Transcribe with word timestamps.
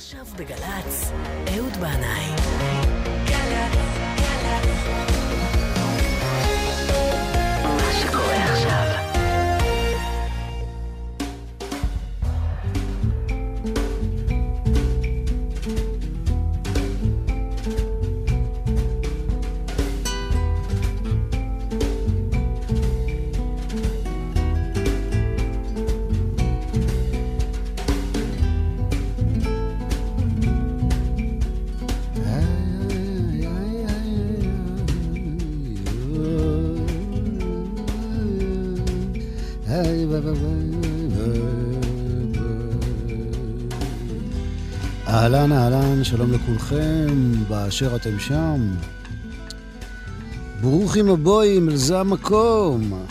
עכשיו 0.00 0.26
בגל"צ, 0.36 1.12
אהוד 1.56 1.76
בנאי. 1.76 2.30
מה 5.06 5.19
אהלן, 45.40 45.52
אהלן, 45.52 46.04
שלום 46.04 46.32
לכולכם, 46.32 47.32
באשר 47.48 47.96
אתם 47.96 48.18
שם. 48.18 48.74
ברוכים 50.60 51.08
הבואים, 51.10 51.76
זה 51.76 52.00
המקום. 52.00 53.04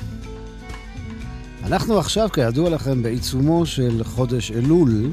אנחנו 1.63 1.99
עכשיו, 1.99 2.29
כידוע 2.33 2.69
לכם, 2.69 3.03
בעיצומו 3.03 3.65
של 3.65 4.03
חודש 4.03 4.51
אלול, 4.51 5.11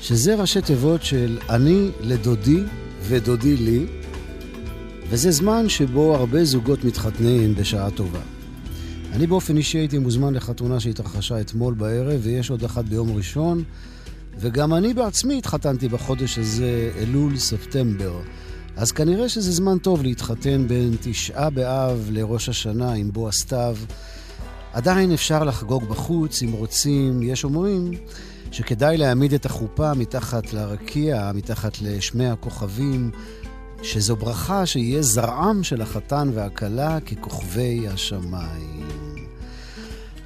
שזה 0.00 0.34
ראשי 0.34 0.60
תיבות 0.60 1.02
של 1.02 1.38
אני 1.50 1.90
לדודי 2.00 2.62
ודודי 3.02 3.56
לי, 3.56 3.86
וזה 5.10 5.30
זמן 5.30 5.68
שבו 5.68 6.14
הרבה 6.14 6.44
זוגות 6.44 6.84
מתחתנים 6.84 7.54
בשעה 7.54 7.90
טובה. 7.90 8.22
אני 9.12 9.26
באופן 9.26 9.56
אישי 9.56 9.78
הייתי 9.78 9.98
מוזמן 9.98 10.34
לחתונה 10.34 10.80
שהתרחשה 10.80 11.40
אתמול 11.40 11.74
בערב, 11.74 12.20
ויש 12.22 12.50
עוד 12.50 12.64
אחת 12.64 12.84
ביום 12.84 13.16
ראשון. 13.16 13.64
וגם 14.40 14.74
אני 14.74 14.94
בעצמי 14.94 15.38
התחתנתי 15.38 15.88
בחודש 15.88 16.38
הזה, 16.38 16.90
אלול 16.96 17.36
ספטמבר. 17.36 18.20
אז 18.76 18.92
כנראה 18.92 19.28
שזה 19.28 19.52
זמן 19.52 19.78
טוב 19.78 20.02
להתחתן 20.02 20.68
בין 20.68 20.96
תשעה 21.00 21.50
באב 21.50 22.08
לראש 22.10 22.48
השנה 22.48 22.92
עם 22.92 23.12
בוא 23.12 23.28
הסתיו. 23.28 23.76
עדיין 24.72 25.12
אפשר 25.12 25.44
לחגוג 25.44 25.84
בחוץ 25.84 26.42
אם 26.42 26.52
רוצים, 26.52 27.22
יש 27.22 27.44
אומרים 27.44 27.90
שכדאי 28.50 28.96
להעמיד 28.96 29.34
את 29.34 29.46
החופה 29.46 29.94
מתחת 29.94 30.52
לרקיע, 30.52 31.30
מתחת 31.34 31.82
לשמי 31.82 32.26
הכוכבים, 32.26 33.10
שזו 33.82 34.16
ברכה 34.16 34.66
שיהיה 34.66 35.02
זרעם 35.02 35.62
של 35.62 35.82
החתן 35.82 36.30
והכלה 36.34 37.00
ככוכבי 37.00 37.88
השמיים. 37.88 38.77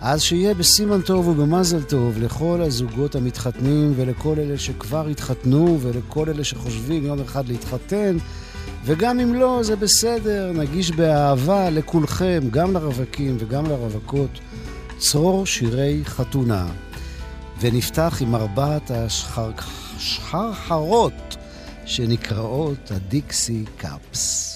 אז 0.05 0.23
שיהיה 0.23 0.55
בסימן 0.55 1.01
טוב 1.01 1.29
ובמזל 1.29 1.83
טוב 1.83 2.19
לכל 2.19 2.61
הזוגות 2.63 3.15
המתחתנים 3.15 3.93
ולכל 3.97 4.35
אלה 4.39 4.59
שכבר 4.59 5.09
התחתנו 5.09 5.79
ולכל 5.81 6.29
אלה 6.29 6.45
שחושבים 6.45 7.07
יום 7.07 7.21
אחד 7.21 7.49
להתחתן. 7.49 8.17
וגם 8.85 9.21
אם 9.21 9.35
לא, 9.35 9.63
זה 9.63 9.77
בסדר, 9.77 10.53
נגיש 10.55 10.91
באהבה 10.91 11.71
לכולכם, 11.71 12.41
גם 12.51 12.73
לרווקים 12.73 13.37
וגם 13.39 13.67
לרווקות, 13.67 14.31
צרור 14.99 15.47
שירי 15.47 16.01
חתונה. 16.05 16.67
ונפתח 17.61 18.19
עם 18.21 18.35
ארבעת 18.35 18.91
השחרחרות 19.99 21.37
שנקראות 21.85 22.91
הדיקסי 22.91 23.65
קאפס. 23.77 24.52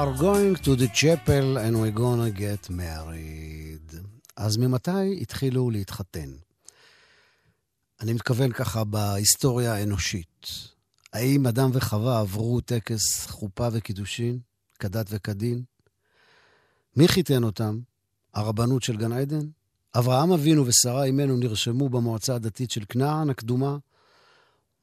Are 0.00 0.14
going 0.28 0.54
to 0.66 0.72
the 0.82 0.88
chapel 1.00 1.46
and 1.58 1.72
we're 1.80 1.98
gonna 2.04 2.30
get 2.30 2.70
married. 2.70 3.94
אז 4.36 4.56
ממתי 4.56 5.20
התחילו 5.20 5.70
להתחתן? 5.70 6.30
אני 8.00 8.12
מתכוון 8.12 8.52
ככה 8.52 8.84
בהיסטוריה 8.84 9.74
האנושית. 9.74 10.46
האם 11.12 11.46
אדם 11.46 11.70
וחווה 11.72 12.20
עברו 12.20 12.60
טקס 12.60 13.26
חופה 13.26 13.68
וקידושין, 13.72 14.38
כדת 14.78 15.06
וכדין? 15.10 15.62
מי 16.96 17.08
חיתן 17.08 17.44
אותם? 17.44 17.80
הרבנות 18.34 18.82
של 18.82 18.96
גן 18.96 19.12
עדן? 19.12 19.48
אברהם 19.98 20.32
אבינו 20.32 20.66
ושרה 20.66 21.04
אימנו 21.04 21.36
נרשמו 21.36 21.88
במועצה 21.88 22.34
הדתית 22.34 22.70
של 22.70 22.84
כנען 22.88 23.30
הקדומה? 23.30 23.76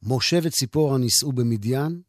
משה 0.03 0.39
וציפורה 0.43 0.97
נישאו 0.97 1.31
במדיין? 1.31 2.01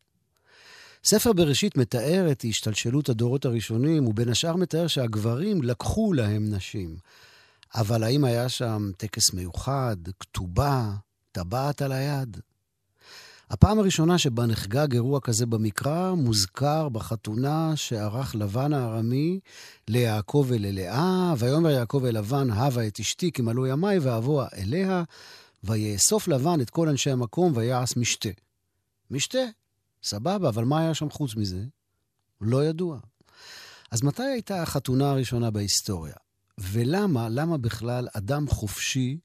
ספר 1.05 1.33
בראשית 1.33 1.77
מתאר 1.77 2.29
את 2.31 2.45
השתלשלות 2.49 3.09
הדורות 3.09 3.45
הראשונים, 3.45 4.09
ובין 4.09 4.29
השאר 4.29 4.56
מתאר 4.56 4.87
שהגברים 4.87 5.62
לקחו 5.62 6.12
להם 6.12 6.50
נשים. 6.50 6.97
אבל 7.75 8.03
האם 8.03 8.25
היה 8.25 8.49
שם 8.49 8.91
טקס 8.97 9.33
מיוחד, 9.33 9.97
כתובה, 10.21 10.91
טבעת 11.33 11.83
על 11.83 11.93
היד? 11.93 12.37
הפעם 13.50 13.79
הראשונה 13.79 14.19
שבה 14.19 14.47
נחגג 14.47 14.93
אירוע 14.93 15.21
כזה 15.21 15.47
במקרא 15.47 16.15
מוזכר 16.15 16.89
בחתונה 16.89 17.73
שערך 17.77 18.35
לבן 18.35 18.73
הארמי 18.73 19.41
ליעקב 19.89 20.47
וללאה, 20.49 21.35
ויאמר 21.39 21.71
יעקב 21.71 22.05
אל 22.05 22.19
לבן, 22.19 22.51
הבה 22.51 22.87
את 22.87 23.01
אשתי 23.01 23.33
כי 23.33 23.43
מלאו 23.43 23.67
ימי 23.67 23.99
ואבוה 23.99 24.49
אליה, 24.56 25.03
ויאסוף 25.65 26.29
לבן 26.29 26.61
את 26.61 26.71
כל 26.71 26.89
אנשי 26.89 27.11
המקום 27.11 27.53
ויעש 27.55 27.97
משתה. 27.97 28.29
משתה, 29.11 29.39
סבבה, 30.03 30.49
אבל 30.49 30.65
מה 30.65 30.81
היה 30.81 30.95
שם 30.95 31.11
חוץ 31.11 31.37
מזה? 31.37 31.65
לא 32.41 32.65
ידוע. 32.65 32.99
אז 33.91 34.03
מתי 34.03 34.23
הייתה 34.23 34.62
החתונה 34.62 35.11
הראשונה 35.11 35.50
בהיסטוריה? 35.50 36.15
ולמה, 36.59 37.29
למה 37.29 37.59
בכלל 37.59 38.09
אדם 38.12 38.49
חופשי 38.49 39.19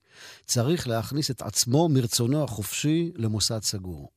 צריך 0.45 0.87
להכניס 0.87 1.31
את 1.31 1.41
עצמו 1.41 1.89
מרצונו 1.89 2.43
החופשי 2.43 3.11
למוסד 3.15 3.59
סגור? 3.63 4.09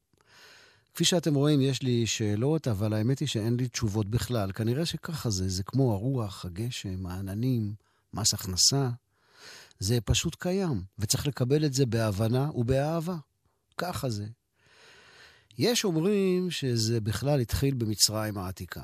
כפי 0.95 1.05
שאתם 1.05 1.35
רואים, 1.35 1.61
יש 1.61 1.83
לי 1.83 2.07
שאלות, 2.07 2.69
אבל 2.69 2.93
האמת 2.93 3.19
היא 3.19 3.29
שאין 3.29 3.57
לי 3.57 3.69
תשובות 3.69 4.11
בכלל. 4.11 4.53
כנראה 4.53 4.87
שככה 4.87 5.31
זה, 5.31 5.49
זה 5.49 5.63
כמו 5.63 5.93
הרוח, 5.93 6.45
הגשם, 6.45 7.07
העננים, 7.07 7.75
מס 8.15 8.35
הכנסה. 8.35 8.91
זה 9.79 9.99
פשוט 10.05 10.37
קיים, 10.39 10.83
וצריך 10.99 11.27
לקבל 11.27 11.65
את 11.65 11.75
זה 11.75 11.87
בהבנה 11.87 12.51
ובאהבה. 12.55 13.17
ככה 13.77 14.11
זה. 14.11 14.27
יש 15.59 15.85
אומרים 15.85 16.51
שזה 16.51 17.01
בכלל 17.01 17.41
התחיל 17.41 17.75
במצרים 17.75 18.39
העתיקה. 18.39 18.83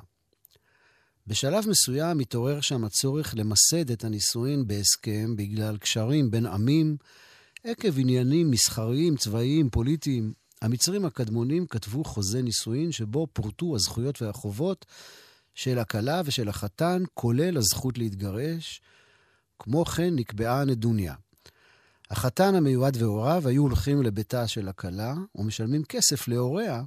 בשלב 1.27 1.69
מסוים 1.69 2.19
מתעורר 2.19 2.61
שם 2.61 2.85
הצורך 2.85 3.35
למסד 3.37 3.91
את 3.91 4.05
הנישואין 4.05 4.67
בהסכם 4.67 5.37
בגלל 5.37 5.77
קשרים 5.79 6.31
בין 6.31 6.47
עמים 6.47 6.97
עקב 7.65 7.99
עניינים 7.99 8.51
מסחריים, 8.51 9.17
צבאיים, 9.17 9.71
פוליטיים. 9.71 10.33
המצרים 10.63 11.05
הקדמונים 11.05 11.67
כתבו 11.67 12.05
חוזה 12.05 12.43
נישואין 12.43 12.93
שבו 12.93 13.27
פורטו 13.33 13.75
הזכויות 13.75 14.23
והחובות 14.23 14.87
של 15.55 15.79
הכלה 15.79 16.23
ושל 16.25 16.49
החתן, 16.49 17.03
כולל 17.15 17.57
הזכות 17.57 17.99
להתגרש. 17.99 18.81
כמו 19.59 19.85
כן 19.85 20.15
נקבעה 20.15 20.61
הנדוניה. 20.61 21.15
החתן 22.13 22.55
המיועד 22.55 22.97
והוריו 23.03 23.49
היו 23.49 23.63
הולכים 23.63 24.03
לביתה 24.03 24.49
של 24.49 24.69
הכלה 24.69 25.15
ומשלמים 25.35 25.85
כסף 25.85 26.29
להוריה 26.29 26.83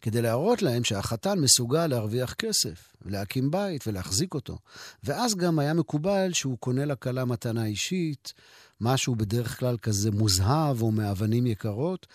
כדי 0.00 0.22
להראות 0.22 0.62
להם 0.62 0.84
שהחתן 0.84 1.38
מסוגל 1.38 1.86
להרוויח 1.86 2.32
כסף, 2.32 2.96
ולהקים 3.02 3.50
בית 3.50 3.86
ולהחזיק 3.86 4.34
אותו. 4.34 4.58
ואז 5.04 5.34
גם 5.34 5.58
היה 5.58 5.74
מקובל 5.74 6.32
שהוא 6.32 6.58
קונה 6.58 6.84
לכלה 6.84 7.24
מתנה 7.24 7.64
אישית, 7.64 8.32
משהו 8.80 9.16
בדרך 9.16 9.58
כלל 9.58 9.76
כזה 9.76 10.10
מוזהב 10.10 10.82
או 10.82 10.90
מאבנים 10.90 11.46
יקרות, 11.46 12.06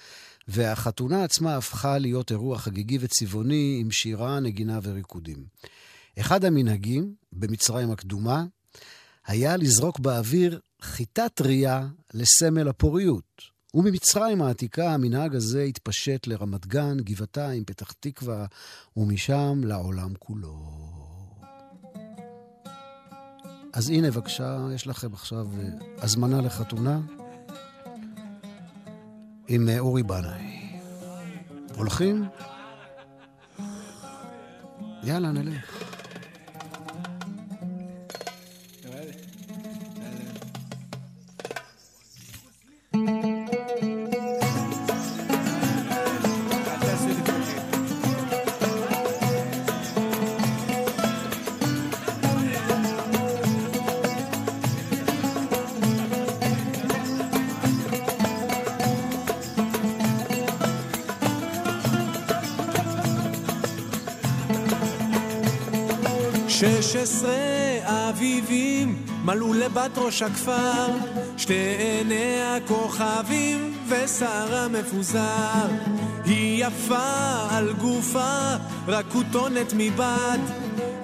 והחתונה 0.48 1.24
עצמה 1.24 1.56
הפכה 1.58 1.98
להיות 1.98 2.32
אירוע 2.32 2.58
חגיגי 2.58 2.98
וצבעוני 3.02 3.78
עם 3.82 3.92
שירה, 3.92 4.40
נגינה 4.40 4.80
וריקודים. 4.84 5.46
אחד 6.20 6.46
המנהגים 6.46 7.14
במצרים 7.34 7.92
הקדומה 7.92 8.46
היה 9.28 9.58
לזרוק 9.58 10.00
באוויר 10.00 10.60
חיטה 10.82 11.30
טריה 11.30 11.88
לסמל 12.14 12.68
הפוריות. 12.68 13.54
וממצרים 13.74 14.42
העתיקה 14.42 14.94
המנהג 14.94 15.36
הזה 15.36 15.64
התפשט 15.64 16.28
לרמת 16.28 16.68
גן, 16.68 16.98
גבעתיים, 17.00 17.66
פתח 17.66 17.92
תקווה, 17.92 18.46
ומשם 18.98 19.62
לעולם 19.64 20.14
כולו. 20.20 20.84
אז 23.74 23.90
הנה, 23.90 24.12
בבקשה, 24.12 24.68
יש 24.76 24.88
לכם 24.88 25.14
עכשיו 25.14 25.48
אה, 25.60 25.70
הזמנה 25.98 26.42
לחתונה 26.42 27.00
עם 29.48 29.70
אה, 29.70 29.80
אורי 29.80 30.04
בנאי. 30.04 30.80
הולכים? 31.76 32.26
יאללה, 35.04 35.32
נלך. 35.32 35.83
לבת 69.74 69.98
ראש 69.98 70.22
הכפר, 70.22 70.88
שתי 71.38 71.54
עיני 71.54 72.42
הכוכבים 72.42 73.78
ושרה 73.88 74.68
מפוזר. 74.68 75.68
היא 76.26 76.66
יפה 76.66 77.48
על 77.50 77.74
גופה, 77.74 78.56
רק 78.88 79.06
כותונת 79.12 79.74
מבד, 79.78 80.38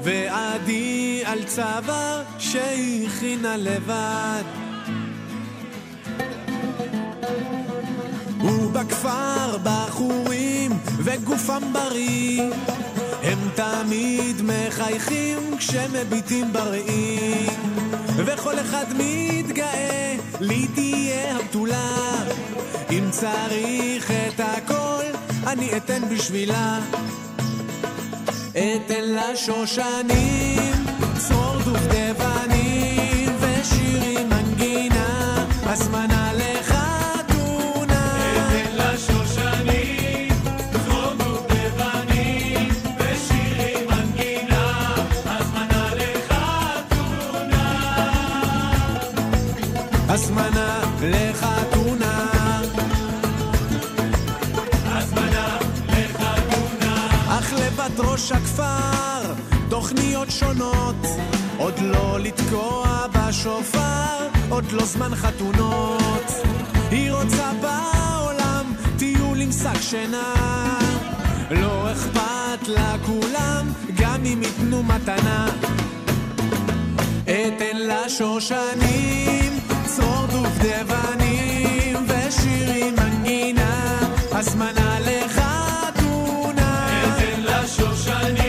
ועדי 0.03 1.21
על 1.25 1.43
צוואר 1.43 2.23
שהכינה 2.39 3.57
לבד. 3.57 4.43
ובכפר 8.41 9.57
בחורים 9.63 10.71
וגופם 11.03 11.73
בריא 11.73 12.43
הם 13.23 13.39
תמיד 13.55 14.41
מחייכים 14.41 15.57
כשמביטים 15.57 16.53
בראי 16.53 17.47
וכל 18.25 18.59
אחד 18.59 18.85
מתגאה, 18.97 20.15
לי 20.39 20.67
תהיה 20.75 21.37
הבתולה. 21.37 21.91
אם 22.91 23.03
צריך 23.11 24.11
את 24.11 24.39
הכל, 24.39 25.03
אני 25.47 25.77
אתן 25.77 26.01
בשבילה. 26.09 26.79
אתן 28.51 29.03
לה 29.03 29.35
שושנים, 29.35 30.85
צרור 31.17 31.57
דובדבנים 31.65 33.35
ושירים 33.39 34.29
מנגינה, 34.29 35.45
הזמנה 35.65 36.18
ראש 58.31 58.37
הכפר, 58.37 59.33
תוכניות 59.69 60.31
שונות, 60.31 60.95
עוד 61.57 61.73
לא 61.79 62.19
לתקוע 62.19 63.05
בשופר, 63.13 64.27
עוד 64.49 64.71
לא 64.71 64.85
זמן 64.85 65.15
חתונות. 65.15 66.31
היא 66.91 67.11
רוצה 67.11 67.51
בעולם 67.61 68.73
טיול 68.97 69.41
עם 69.41 69.51
שק 69.51 69.81
שינה. 69.81 70.33
לא 71.51 71.91
אכפת 71.91 72.67
לה 72.67 72.95
כולם, 73.05 73.67
גם 73.97 74.25
אם 74.25 74.41
ייתנו 74.43 74.83
מתנה. 74.83 75.47
אתן 77.23 77.77
לה 77.77 78.09
שושנים 78.09 79.59
צרור 79.85 80.25
דובדבנים 80.31 82.05
ושירים 82.07 82.95
מנגינה, 82.95 83.99
הזמנה 84.31 84.99
לחתונה. 84.99 85.18
אתן 88.09 88.21
לה 88.21 88.29
שושנים, 88.29 88.48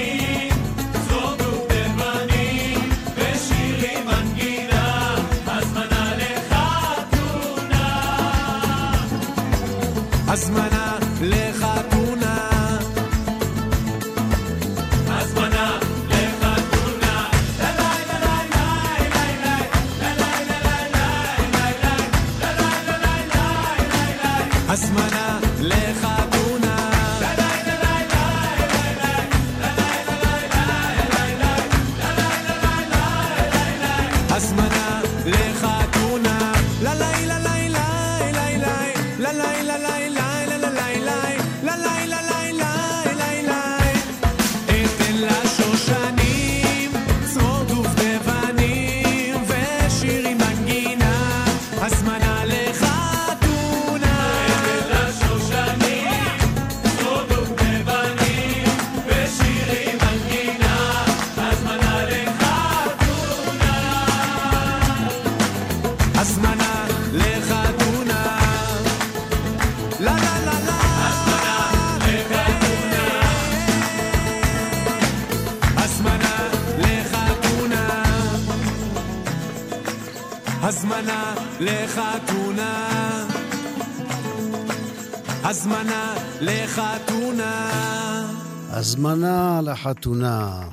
הזמנה 88.91 89.61
לחתונה. 89.65 90.69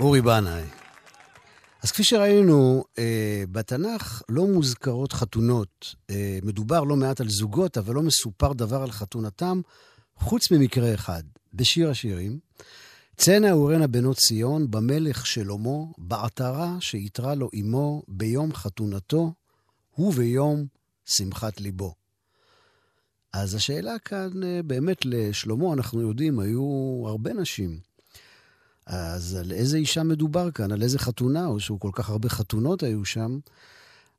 אורי 0.00 0.22
בנאי. 0.22 0.62
אז 1.82 1.90
כפי 1.90 2.04
שראינו, 2.04 2.84
אה, 2.98 3.44
בתנ"ך 3.52 4.22
לא 4.28 4.46
מוזכרות 4.46 5.12
חתונות. 5.12 5.94
אה, 6.10 6.38
מדובר 6.42 6.84
לא 6.84 6.96
מעט 6.96 7.20
על 7.20 7.28
זוגות, 7.28 7.78
אבל 7.78 7.94
לא 7.94 8.02
מסופר 8.02 8.52
דבר 8.52 8.82
על 8.82 8.90
חתונתם, 8.90 9.60
חוץ 10.16 10.50
ממקרה 10.50 10.94
אחד, 10.94 11.22
בשיר 11.54 11.90
השירים. 11.90 12.38
צנע 13.16 13.52
אורנה 13.52 13.86
בנות 13.86 14.16
ציון, 14.16 14.70
במלך 14.70 15.26
שלמה, 15.26 15.78
בעטרה 15.98 16.76
שיתרה 16.80 17.34
לו 17.34 17.50
אמו 17.60 18.02
ביום 18.08 18.54
חתונתו, 18.54 19.32
וביום 19.98 20.66
שמחת 21.04 21.60
ליבו. 21.60 21.99
אז 23.32 23.54
השאלה 23.54 23.98
כאן, 23.98 24.42
אה, 24.44 24.60
באמת, 24.62 25.04
לשלמה, 25.04 25.72
אנחנו 25.72 26.00
יודעים, 26.00 26.40
היו 26.40 27.02
הרבה 27.06 27.32
נשים. 27.32 27.78
אז 28.86 29.34
על 29.34 29.52
איזה 29.52 29.76
אישה 29.76 30.02
מדובר 30.02 30.50
כאן? 30.50 30.72
על 30.72 30.82
איזה 30.82 30.98
חתונה? 30.98 31.46
או 31.46 31.60
שהוא 31.60 31.80
כל 31.80 31.90
כך 31.92 32.10
הרבה 32.10 32.28
חתונות 32.28 32.82
היו 32.82 33.04
שם? 33.04 33.38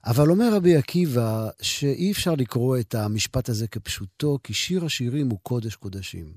אבל 0.06 0.30
אומר 0.30 0.56
רבי 0.56 0.76
עקיבא 0.76 1.50
שאי 1.62 2.12
אפשר 2.12 2.36
לקרוא 2.36 2.78
את 2.78 2.96
המשפט 2.96 3.50
הזה 3.50 3.68
כפשוטו, 3.68 4.40
כי 4.44 4.54
שיר 4.54 4.86
השירים 4.86 5.30
הוא 5.30 5.40
קודש 5.44 5.76
קודשים. 5.76 6.34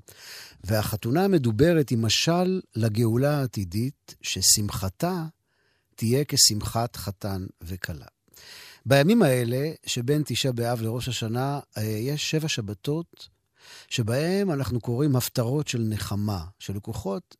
והחתונה 0.65 1.25
המדוברת 1.25 1.89
היא 1.89 1.99
משל 1.99 2.61
לגאולה 2.77 3.39
העתידית, 3.39 4.15
ששמחתה 4.23 5.25
תהיה 5.95 6.25
כשמחת 6.29 6.97
חתן 6.97 7.47
וכלה. 7.63 8.07
בימים 8.87 9.23
האלה, 9.23 9.73
שבין 9.87 10.23
תשעה 10.27 10.53
באב 10.53 10.83
לראש 10.83 11.09
השנה, 11.09 11.61
אה, 11.79 11.83
יש 11.83 12.31
שבע 12.31 12.49
שבתות 12.49 13.29
שבהם 13.89 14.51
אנחנו 14.51 14.81
קוראים 14.81 15.17
הפטרות 15.17 15.69
של 15.69 15.83
נחמה, 15.89 16.45
שלקוחות 16.59 17.37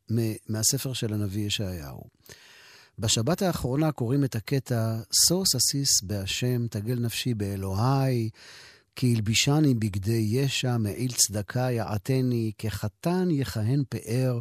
מהספר 0.49 0.93
של 0.93 1.13
הנביא 1.13 1.47
ישעיהו. 1.47 2.01
בשבת 2.99 3.41
האחרונה 3.41 3.91
קוראים 3.91 4.23
את 4.23 4.35
הקטע, 4.35 4.99
"שוא 5.27 5.43
ששיש 5.45 5.89
בהשם, 6.03 6.67
תגל 6.67 6.99
נפשי 6.99 7.33
באלוהי, 7.33 8.29
כי 8.95 9.13
הלבישני 9.15 9.73
בגדי 9.73 10.25
ישע, 10.31 10.77
מעיל 10.77 11.11
צדקה 11.11 11.71
יעטני, 11.71 12.51
כחתן 12.57 13.27
יכהן 13.31 13.83
פאר, 13.89 14.39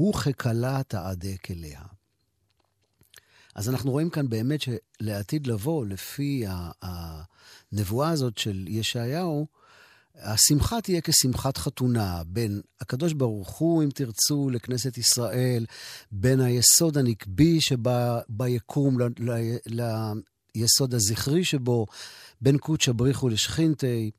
וככלה 0.00 0.82
תעדק 0.82 1.50
אליה. 1.50 1.82
אז 3.54 3.68
אנחנו 3.68 3.90
רואים 3.90 4.10
כאן 4.10 4.28
באמת 4.28 4.60
שלעתיד 4.60 5.46
לבוא, 5.46 5.86
לפי 5.86 6.44
הנבואה 7.72 8.10
הזאת 8.10 8.38
של 8.38 8.64
ישעיהו, 8.68 9.46
השמחה 10.14 10.80
תהיה 10.80 11.00
כשמחת 11.00 11.56
חתונה 11.56 12.22
בין 12.26 12.60
הקדוש 12.80 13.12
ברוך 13.12 13.50
הוא, 13.50 13.82
אם 13.82 13.88
תרצו, 13.94 14.50
לכנסת 14.50 14.98
ישראל, 14.98 15.66
בין 16.12 16.40
היסוד 16.40 16.98
הנקבי 16.98 17.58
שביקום 17.60 18.98
ליסוד 20.54 20.94
הזכרי 20.94 21.44
שבו, 21.44 21.86
בין 22.40 22.58
קודשא 22.58 22.92
בריחו 22.92 23.28
לשכינתי. 23.28 24.10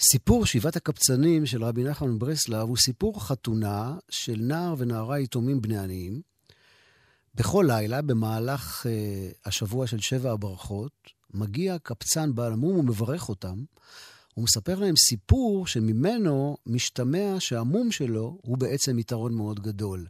סיפור 0.00 0.46
שיבת 0.46 0.76
הקבצנים 0.76 1.46
של 1.46 1.64
רבי 1.64 1.84
נחמן 1.84 2.10
מברסלב 2.10 2.68
הוא 2.68 2.76
סיפור 2.76 3.24
חתונה 3.24 3.96
של 4.08 4.36
נער 4.40 4.74
ונערה 4.78 5.20
יתומים 5.20 5.62
בני 5.62 5.78
עניים. 5.78 6.31
בכל 7.34 7.64
לילה, 7.68 8.02
במהלך 8.02 8.86
uh, 8.86 8.88
השבוע 9.44 9.86
של 9.86 10.00
שבע 10.00 10.32
הברכות, 10.32 10.92
מגיע 11.34 11.78
קבצן 11.78 12.34
בעל 12.34 12.52
המום 12.52 12.78
ומברך 12.78 13.28
אותם. 13.28 13.64
הוא 14.34 14.44
מספר 14.44 14.78
להם 14.78 14.96
סיפור 14.96 15.66
שממנו 15.66 16.56
משתמע 16.66 17.36
שהמום 17.38 17.92
שלו 17.92 18.38
הוא 18.42 18.58
בעצם 18.58 18.98
יתרון 18.98 19.34
מאוד 19.34 19.60
גדול. 19.60 20.06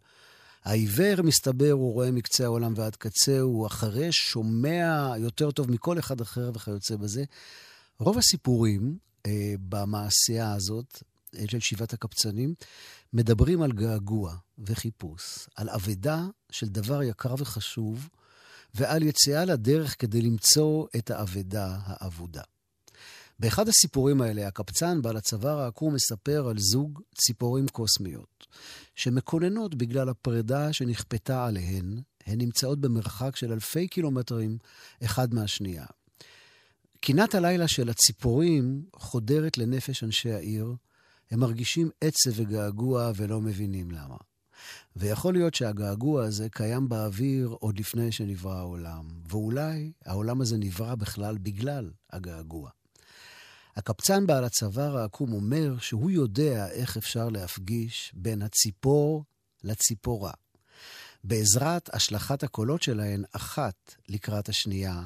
העיוור, 0.64 1.23
מסתבר, 1.23 1.71
הוא 1.71 1.93
רואה 1.93 2.11
מקצה 2.11 2.45
העולם 2.45 2.73
ועד 2.76 2.97
קצה, 2.97 3.41
הוא 3.41 3.67
אחרי 3.67 4.12
שומע 4.12 5.12
יותר 5.19 5.50
טוב 5.50 5.71
מכל 5.71 5.99
אחד 5.99 6.21
אחר 6.21 6.50
וכיוצא 6.55 6.97
בזה. 6.97 7.25
רוב 7.99 8.19
הסיפורים 8.19 8.99
אה, 9.26 9.55
במעשייה 9.69 10.52
הזאת, 10.52 11.02
אה, 11.38 11.45
של 11.49 11.61
שבעת 11.61 11.93
הקבצנים, 11.93 12.55
מדברים 13.12 13.62
על 13.62 13.73
געגוע 13.73 14.37
וחיפוש, 14.59 15.49
על 15.57 15.71
אבדה 15.71 16.26
של 16.50 16.69
דבר 16.69 17.02
יקר 17.02 17.35
וחשוב, 17.38 18.09
ועל 18.75 19.02
יציאה 19.02 19.45
לדרך 19.45 19.97
כדי 19.99 20.23
למצוא 20.23 20.87
את 20.97 21.11
האבדה 21.11 21.78
האבודה. 21.83 22.42
באחד 23.38 23.69
הסיפורים 23.69 24.21
האלה, 24.21 24.47
הקבצן 24.47 25.02
בעל 25.02 25.16
הצוואר 25.16 25.59
העקום 25.59 25.95
מספר 25.95 26.49
על 26.49 26.59
זוג 26.59 27.00
ציפורים 27.14 27.69
קוסמיות, 27.69 28.47
שמקוננות 28.95 29.75
בגלל 29.75 30.09
הפרידה 30.09 30.73
שנכפתה 30.73 31.47
עליהן, 31.47 32.00
הן 32.26 32.38
נמצאות 32.40 32.81
במרחק 32.81 33.37
של 33.37 33.52
אלפי 33.52 33.88
קילומטרים 33.88 34.59
אחד 35.04 35.35
מהשנייה. 35.35 35.87
קינת 37.00 37.35
הלילה 37.35 37.69
של 37.69 37.88
הציפורים 37.88 38.85
חודרת 38.97 39.59
לנפש 39.59 40.04
אנשי 40.04 40.33
העיר, 40.33 40.75
הם 41.31 41.41
מרגישים 41.41 41.91
עצב 42.00 42.31
וגעגוע 42.35 43.12
ולא 43.17 43.41
מבינים 43.41 43.91
למה. 43.91 44.17
ויכול 44.97 45.35
להיות 45.35 45.55
שהגעגוע 45.55 46.25
הזה 46.25 46.49
קיים 46.49 46.88
באוויר 46.88 47.57
עוד 47.61 47.79
לפני 47.79 48.12
שנברא 48.12 48.57
העולם, 48.57 49.09
ואולי 49.29 49.93
העולם 50.05 50.41
הזה 50.41 50.57
נברא 50.57 50.95
בכלל 50.95 51.38
בגלל 51.38 51.91
הגעגוע. 52.11 52.71
הקבצן 53.76 54.26
בעל 54.26 54.45
הצוואר 54.45 54.97
העקום 54.97 55.33
אומר 55.33 55.79
שהוא 55.79 56.11
יודע 56.11 56.69
איך 56.69 56.97
אפשר 56.97 57.29
להפגיש 57.29 58.12
בין 58.14 58.43
הציפור 58.43 59.25
לציפורה. 59.64 60.33
בעזרת 61.25 61.95
השלכת 61.95 62.43
הקולות 62.43 62.83
שלהן 62.83 63.25
אחת 63.33 63.95
לקראת 64.09 64.49
השנייה, 64.49 65.02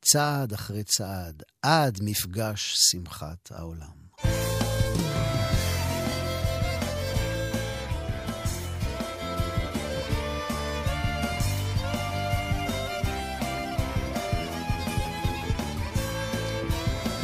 צעד 0.00 0.52
אחרי 0.52 0.84
צעד, 0.84 1.42
עד 1.62 1.98
מפגש 2.02 2.74
שמחת 2.90 3.52
העולם. 3.52 4.06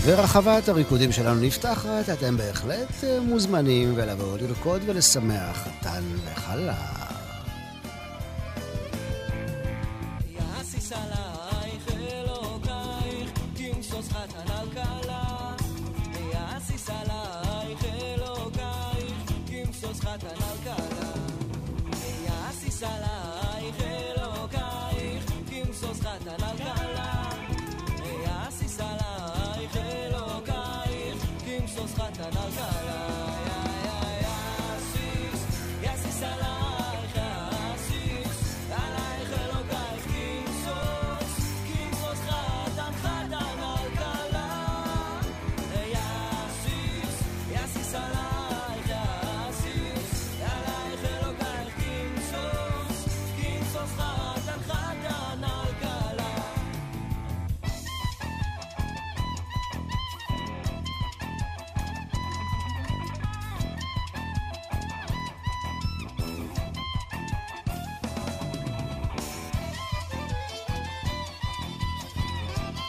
ורחבת 0.04 0.68
הריקודים 0.68 1.12
שלנו 1.12 1.40
נפתחת, 1.40 2.08
אתם 2.12 2.36
בהחלט 2.36 3.04
אה, 3.04 3.20
מוזמנים 3.20 3.92
ולבוא 3.96 4.38
לרקוד 4.38 4.82
ולשמח 4.86 5.56
חתן 5.56 6.02
וחלה. 6.24 7.01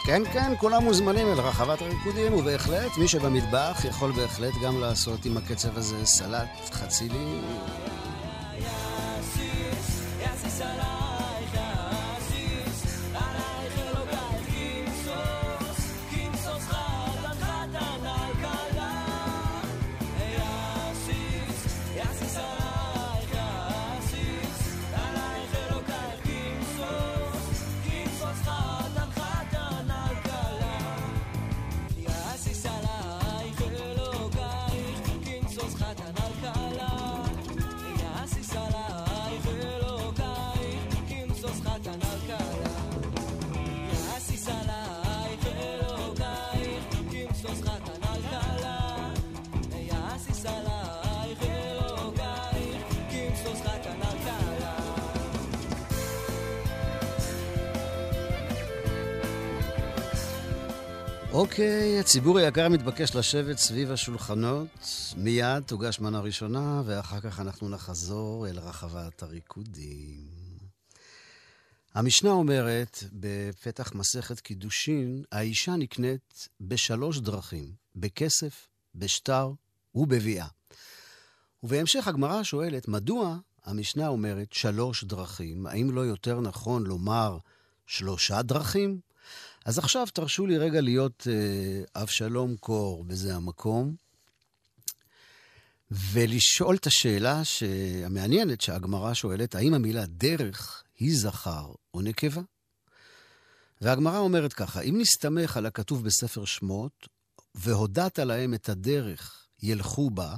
כן, 0.06 0.22
כן, 0.32 0.52
כולם 0.58 0.84
מוזמנים 0.84 1.26
אל 1.26 1.40
רחבת 1.40 1.82
הריקודים, 1.82 2.34
ובהחלט, 2.34 2.96
מי 2.98 3.08
שבמטבח 3.08 3.84
יכול 3.84 4.12
בהחלט 4.12 4.54
גם 4.64 4.80
לעשות 4.80 5.24
עם 5.24 5.36
הקצב 5.36 5.78
הזה 5.78 6.06
סלט 6.06 6.70
חצילי. 6.72 7.40
הציבור 62.14 62.38
היקר 62.38 62.68
מתבקש 62.68 63.16
לשבת 63.16 63.58
סביב 63.58 63.90
השולחנות. 63.90 64.68
מיד 65.16 65.62
תוגש 65.62 66.00
מנה 66.00 66.20
ראשונה, 66.20 66.82
ואחר 66.84 67.20
כך 67.20 67.40
אנחנו 67.40 67.68
נחזור 67.68 68.48
אל 68.48 68.58
רחבת 68.58 69.22
הריקודים. 69.22 70.26
המשנה 71.94 72.30
אומרת, 72.30 73.04
בפתח 73.12 73.92
מסכת 73.94 74.40
קידושין, 74.40 75.24
האישה 75.32 75.76
נקנית 75.76 76.48
בשלוש 76.60 77.18
דרכים, 77.18 77.72
בכסף, 77.96 78.68
בשטר 78.94 79.52
ובביאה. 79.94 80.46
ובהמשך 81.62 82.08
הגמרא 82.08 82.42
שואלת, 82.42 82.88
מדוע 82.88 83.36
המשנה 83.64 84.08
אומרת 84.08 84.52
שלוש 84.52 85.04
דרכים? 85.04 85.66
האם 85.66 85.90
לא 85.90 86.00
יותר 86.00 86.40
נכון 86.40 86.84
לומר 86.84 87.38
שלושה 87.86 88.42
דרכים? 88.42 89.00
אז 89.64 89.78
עכשיו 89.78 90.06
תרשו 90.14 90.46
לי 90.46 90.58
רגע 90.58 90.80
להיות 90.80 91.26
אה, 91.30 92.02
אבשלום 92.02 92.56
קור 92.56 93.04
בזה 93.04 93.34
המקום, 93.34 93.94
ולשאול 95.90 96.76
את 96.76 96.86
השאלה 96.86 97.42
המעניינת 98.04 98.60
שהגמרא 98.60 99.14
שואלת, 99.14 99.54
האם 99.54 99.74
המילה 99.74 100.06
דרך 100.06 100.84
היא 100.98 101.18
זכר 101.18 101.72
או 101.94 102.02
נקבה? 102.02 102.42
והגמרא 103.80 104.18
אומרת 104.18 104.52
ככה, 104.52 104.80
אם 104.80 104.94
נסתמך 105.00 105.56
על 105.56 105.66
הכתוב 105.66 106.04
בספר 106.04 106.44
שמות, 106.44 107.08
והודעת 107.54 108.18
להם 108.18 108.54
את 108.54 108.68
הדרך 108.68 109.46
ילכו 109.62 110.10
בה, 110.10 110.36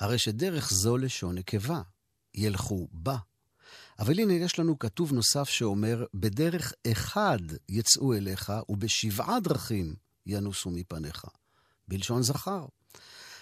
הרי 0.00 0.18
שדרך 0.18 0.70
זו 0.72 0.96
לשון 0.96 1.34
נקבה, 1.34 1.82
ילכו 2.34 2.88
בה. 2.92 3.16
אבל 3.98 4.18
הנה, 4.18 4.32
יש 4.32 4.58
לנו 4.58 4.78
כתוב 4.78 5.12
נוסף 5.12 5.48
שאומר, 5.48 6.04
בדרך 6.14 6.72
אחד 6.92 7.38
יצאו 7.68 8.14
אליך, 8.14 8.52
ובשבעה 8.68 9.40
דרכים 9.40 9.94
ינוסו 10.26 10.70
מפניך. 10.70 11.24
בלשון 11.88 12.22
זכר. 12.22 12.66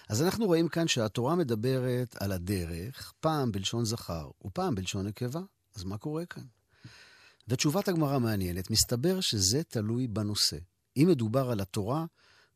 אז 0.09 0.23
אנחנו 0.23 0.47
רואים 0.47 0.69
כאן 0.69 0.89
שהתורה 0.89 1.35
מדברת 1.35 2.17
על 2.23 2.33
הדרך, 2.33 3.13
פעם 3.21 3.53
בלשון 3.53 3.85
זכר 3.85 4.31
ופעם 4.45 4.75
בלשון 4.75 5.07
נקבה. 5.07 5.41
אז 5.75 5.85
מה 5.85 5.99
קורה 5.99 6.27
כאן? 6.27 6.43
ותשובת 7.49 7.89
הגמרא 7.89 8.19
מעניינת, 8.19 8.71
מסתבר 8.71 9.21
שזה 9.21 9.63
תלוי 9.63 10.07
בנושא. 10.07 10.57
אם 10.97 11.07
מדובר 11.09 11.51
על 11.51 11.61
התורה, 11.61 12.05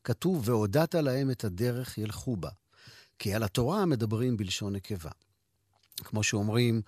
כתוב, 0.03 0.49
והודעת 0.49 0.95
להם 0.95 1.31
את 1.31 1.43
הדרך 1.43 1.97
ילכו 1.97 2.35
בה. 2.35 2.49
כי 3.19 3.33
על 3.33 3.43
התורה 3.43 3.85
מדברים 3.85 4.37
בלשון 4.37 4.75
נקבה. 4.75 5.11
כמו 6.03 6.23
שאומרים, 6.23 6.81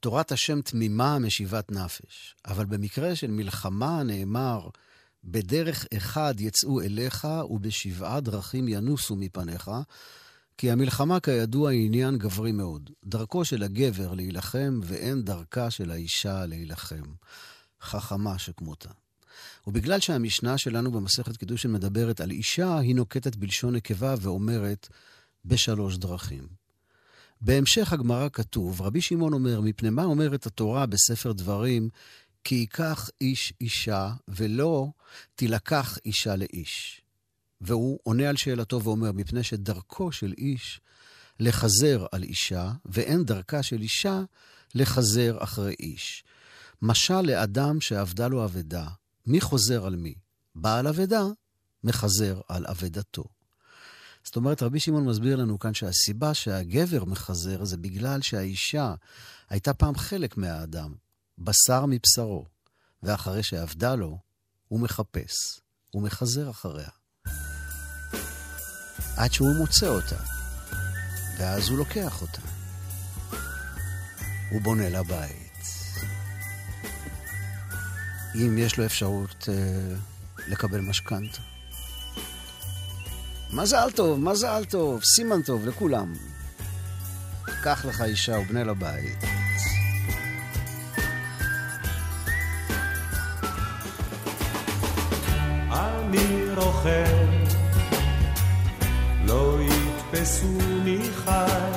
תורת 0.00 0.32
השם 0.32 0.60
תמימה 0.60 1.18
משיבת 1.18 1.72
נפש. 1.72 2.34
אבל 2.46 2.64
במקרה 2.64 3.16
של 3.16 3.30
מלחמה 3.30 4.02
נאמר, 4.02 4.68
בדרך 5.24 5.86
אחד 5.96 6.34
יצאו 6.38 6.80
אליך 6.80 7.28
ובשבעה 7.50 8.20
דרכים 8.20 8.68
ינוסו 8.68 9.16
מפניך, 9.16 9.70
כי 10.58 10.70
המלחמה 10.70 11.20
כידוע 11.20 11.70
היא 11.70 11.86
עניין 11.86 12.18
גברי 12.18 12.52
מאוד. 12.52 12.90
דרכו 13.04 13.44
של 13.44 13.62
הגבר 13.62 14.14
להילחם 14.14 14.80
ואין 14.82 15.22
דרכה 15.22 15.70
של 15.70 15.90
האישה 15.90 16.46
להילחם. 16.46 17.04
חכמה 17.82 18.38
שכמותה. 18.38 18.90
ובגלל 19.66 20.00
שהמשנה 20.00 20.58
שלנו 20.58 20.92
במסכת 20.92 21.36
קידושין 21.36 21.72
מדברת 21.72 22.20
על 22.20 22.30
אישה, 22.30 22.78
היא 22.78 22.94
נוקטת 22.94 23.36
בלשון 23.36 23.74
נקבה 23.74 24.14
ואומרת 24.20 24.88
בשלוש 25.44 25.96
דרכים. 25.96 26.57
בהמשך 27.40 27.92
הגמרא 27.92 28.28
כתוב, 28.32 28.82
רבי 28.82 29.00
שמעון 29.00 29.32
אומר, 29.32 29.60
מפני 29.60 29.90
מה 29.90 30.04
אומרת 30.04 30.46
התורה 30.46 30.86
בספר 30.86 31.32
דברים, 31.32 31.88
כי 32.44 32.54
ייקח 32.54 33.10
איש 33.20 33.52
אישה 33.60 34.12
ולא 34.28 34.88
תילקח 35.34 35.98
אישה 36.04 36.36
לאיש. 36.36 37.02
והוא 37.60 37.98
עונה 38.02 38.28
על 38.28 38.36
שאלתו 38.36 38.82
ואומר, 38.82 39.12
מפני 39.12 39.42
שדרכו 39.42 40.12
של 40.12 40.34
איש 40.38 40.80
לחזר 41.40 42.06
על 42.12 42.22
אישה, 42.22 42.72
ואין 42.84 43.24
דרכה 43.24 43.62
של 43.62 43.80
אישה 43.82 44.22
לחזר 44.74 45.36
אחרי 45.40 45.74
איש. 45.80 46.24
משל 46.82 47.20
לאדם 47.20 47.80
שאבדה 47.80 48.28
לו 48.28 48.44
אבדה, 48.44 48.86
מי 49.26 49.40
חוזר 49.40 49.86
על 49.86 49.96
מי? 49.96 50.14
בעל 50.54 50.86
אבדה 50.86 51.24
מחזר 51.84 52.40
על 52.48 52.66
אבדתו. 52.66 53.24
זאת 54.28 54.36
אומרת, 54.36 54.62
רבי 54.62 54.80
שמעון 54.80 55.04
מסביר 55.04 55.36
לנו 55.36 55.58
כאן 55.58 55.74
שהסיבה 55.74 56.34
שהגבר 56.34 57.04
מחזר 57.04 57.64
זה 57.64 57.76
בגלל 57.76 58.22
שהאישה 58.22 58.94
הייתה 59.50 59.74
פעם 59.74 59.94
חלק 59.94 60.36
מהאדם, 60.36 60.94
בשר 61.38 61.86
מבשרו, 61.86 62.44
ואחרי 63.02 63.42
שאבדה 63.42 63.94
לו, 63.94 64.18
הוא 64.68 64.80
מחפש, 64.80 65.60
הוא 65.90 66.02
מחזר 66.02 66.50
אחריה. 66.50 66.88
עד 69.16 69.32
שהוא 69.32 69.54
מוצא 69.58 69.88
אותה, 69.88 70.22
ואז 71.38 71.68
הוא 71.68 71.78
לוקח 71.78 72.22
אותה. 72.22 72.42
הוא 74.50 74.62
בונה 74.62 74.88
לה 74.88 75.02
בית. 75.02 75.64
אם 78.34 78.58
יש 78.58 78.78
לו 78.78 78.86
אפשרות 78.86 79.48
אה, 79.48 79.96
לקבל 80.48 80.80
משכנתה. 80.80 81.57
מזל 83.52 83.90
טוב, 83.94 84.20
מזל 84.20 84.64
טוב, 84.64 85.04
סימן 85.04 85.42
טוב 85.42 85.66
לכולם. 85.66 86.12
קח 87.62 87.84
לך 87.84 88.02
אישה 88.02 88.38
ובנה 88.38 88.64
לבית. 88.64 89.24
אני 95.70 96.44
רוכב, 96.56 97.28
לא 99.24 99.58
יתפסוני 99.62 101.02
חי, 101.24 101.72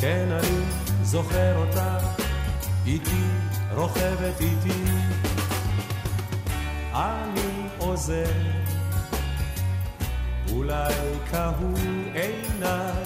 כן 0.00 0.28
אני 0.30 0.64
זוכר 1.02 1.56
אותה, 1.56 1.98
איתי 2.86 3.22
רוכבת 3.74 4.40
איתי. 4.40 4.82
אני 6.92 7.68
עוזר 7.78 8.65
אולי 10.66 11.18
קהו 11.30 11.74
עיניי, 12.14 13.04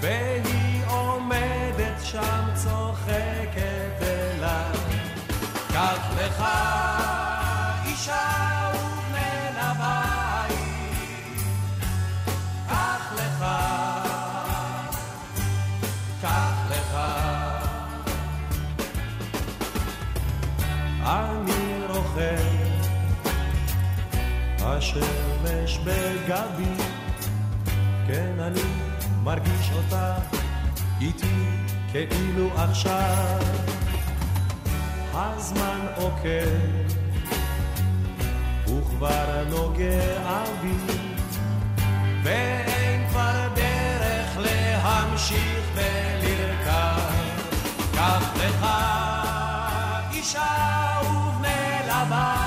והיא 0.00 0.84
עומדת 0.86 2.00
שם 2.02 2.44
צוחקת 2.54 4.02
אליי. 4.02 4.78
קח 5.72 6.10
לך 6.16 6.44
אישה 7.86 8.70
ובן 8.74 9.54
הבית, 9.56 10.54
קח 12.68 13.12
לך, 13.16 13.44
קח 16.22 16.70
לך. 16.70 16.96
אני 21.02 21.86
רוכב 21.88 22.60
השמש 25.50 25.78
בגבי, 25.78 26.82
כן 28.06 28.40
אני 28.40 28.60
מרגיש 29.22 29.70
אותה 29.72 30.14
איתי 31.00 31.46
כאילו 31.92 32.48
עכשיו. 32.56 33.40
הזמן 35.14 35.86
עוקב, 35.96 36.48
וכבר 38.64 39.44
נוגע 39.50 40.44
בי, 40.62 40.94
ואין 42.22 43.08
כבר 43.08 43.48
דרך 43.54 44.38
להמשיך 44.38 45.64
ולרכב. 45.74 47.00
קח 47.94 48.32
לך 48.36 48.66
אישה 50.12 50.46
ובנה 51.04 51.80
לבן 51.86 52.39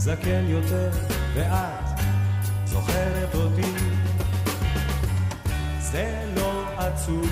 זקן 0.00 0.44
יותר, 0.48 0.90
ואת 1.34 2.00
זוכרת 2.64 3.34
אותי. 3.34 3.72
זה 5.78 6.24
לא 6.36 6.62
עצוב 6.76 7.30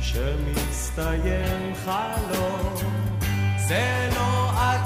שמסתיים 0.00 1.74
חלום, 1.84 2.74
זה 3.68 4.08
לא 4.16 4.50
עצוב 4.50 4.85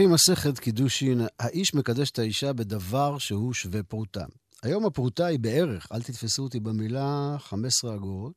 לפי 0.00 0.06
מסכת 0.06 0.58
קידושין, 0.58 1.20
האיש 1.38 1.74
מקדש 1.74 2.10
את 2.10 2.18
האישה 2.18 2.52
בדבר 2.52 3.18
שהוא 3.18 3.52
שווה 3.52 3.82
פרוטה. 3.82 4.24
היום 4.62 4.86
הפרוטה 4.86 5.26
היא 5.26 5.38
בערך, 5.38 5.86
אל 5.92 6.02
תתפסו 6.02 6.42
אותי 6.42 6.60
במילה, 6.60 7.36
15 7.38 7.94
אגורות. 7.94 8.32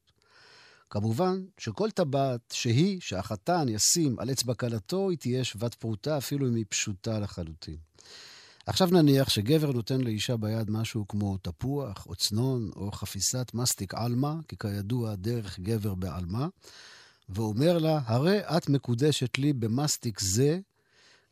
כמובן 0.89 1.43
שכל 1.57 1.91
טבעת 1.91 2.41
שהיא, 2.53 2.99
שהחתן 3.01 3.65
ישים 3.69 4.19
על 4.19 4.31
אצבע 4.31 4.53
כלתו, 4.53 5.09
היא 5.09 5.17
תהיה 5.17 5.43
שוות 5.43 5.75
פרוטה, 5.75 6.17
אפילו 6.17 6.47
אם 6.47 6.55
היא 6.55 6.65
פשוטה 6.69 7.19
לחלוטין. 7.19 7.77
עכשיו 8.65 8.87
נניח 8.91 9.29
שגבר 9.29 9.71
נותן 9.71 10.01
לאישה 10.01 10.37
ביד 10.37 10.71
משהו 10.71 11.07
כמו 11.07 11.37
תפוח, 11.37 12.05
או 12.05 12.15
צנון, 12.15 12.69
או 12.75 12.91
חפיסת 12.91 13.51
מסטיק 13.53 13.93
עלמה, 13.93 14.35
כי 14.47 14.55
כידוע 14.57 15.15
דרך 15.15 15.59
גבר 15.59 15.95
בעלמה, 15.95 16.47
ואומר 17.29 17.77
לה, 17.77 18.01
הרי 18.05 18.39
את 18.39 18.69
מקודשת 18.69 19.37
לי 19.37 19.53
במסטיק 19.53 20.19
זה, 20.19 20.59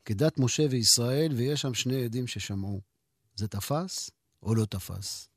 כדת 0.06 0.40
משה 0.40 0.66
וישראל, 0.70 1.32
ויש 1.36 1.62
שם 1.62 1.74
שני 1.74 2.04
עדים 2.04 2.28
ששמעו. 2.28 2.82
זה 3.36 3.48
תפס 3.48 4.12
או 4.44 4.56
לא 4.56 4.66
תפס? 4.66 5.28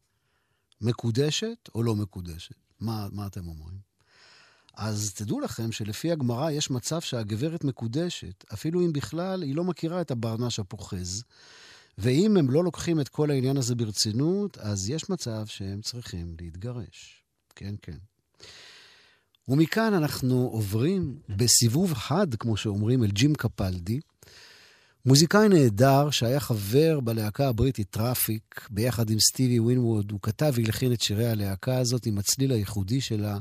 מקודשת 0.80 1.68
או 1.74 1.82
לא 1.82 1.94
מקודשת? 1.94 2.54
מה, 2.80 3.08
מה 3.12 3.26
אתם 3.26 3.48
אומרים? 3.48 3.78
אז 4.76 5.12
תדעו 5.14 5.40
לכם 5.40 5.72
שלפי 5.72 6.12
הגמרא 6.12 6.50
יש 6.50 6.70
מצב 6.70 7.00
שהגברת 7.00 7.64
מקודשת, 7.64 8.44
אפילו 8.52 8.80
אם 8.80 8.92
בכלל 8.92 9.42
היא 9.42 9.54
לא 9.54 9.64
מכירה 9.64 10.00
את 10.00 10.10
הברנש 10.10 10.58
הפוחז. 10.58 11.24
ואם 11.98 12.36
הם 12.36 12.50
לא 12.50 12.64
לוקחים 12.64 13.00
את 13.00 13.08
כל 13.08 13.30
העניין 13.30 13.56
הזה 13.56 13.74
ברצינות, 13.74 14.58
אז 14.58 14.90
יש 14.90 15.10
מצב 15.10 15.46
שהם 15.46 15.80
צריכים 15.80 16.36
להתגרש. 16.40 17.22
כן, 17.54 17.74
כן. 17.82 17.96
ומכאן 19.48 19.94
אנחנו 19.94 20.48
עוברים 20.52 21.18
בסיבוב 21.28 21.94
חד, 21.94 22.34
כמו 22.34 22.56
שאומרים, 22.56 23.04
אל 23.04 23.10
ג'ים 23.10 23.34
קפלדי, 23.34 24.00
מוזיקאי 25.06 25.48
נהדר 25.48 26.10
שהיה 26.10 26.40
חבר 26.40 27.00
בלהקה 27.00 27.48
הבריטית 27.48 27.90
טראפיק, 27.90 28.68
ביחד 28.70 29.10
עם 29.10 29.20
סטיבי 29.20 29.58
ווינווד. 29.58 30.10
הוא 30.10 30.20
כתב 30.22 30.52
והלחין 30.54 30.92
את 30.92 31.00
שירי 31.00 31.26
הלהקה 31.26 31.78
הזאת 31.78 32.06
עם 32.06 32.18
הצליל 32.18 32.52
הייחודי 32.52 33.00
שלה, 33.00 33.38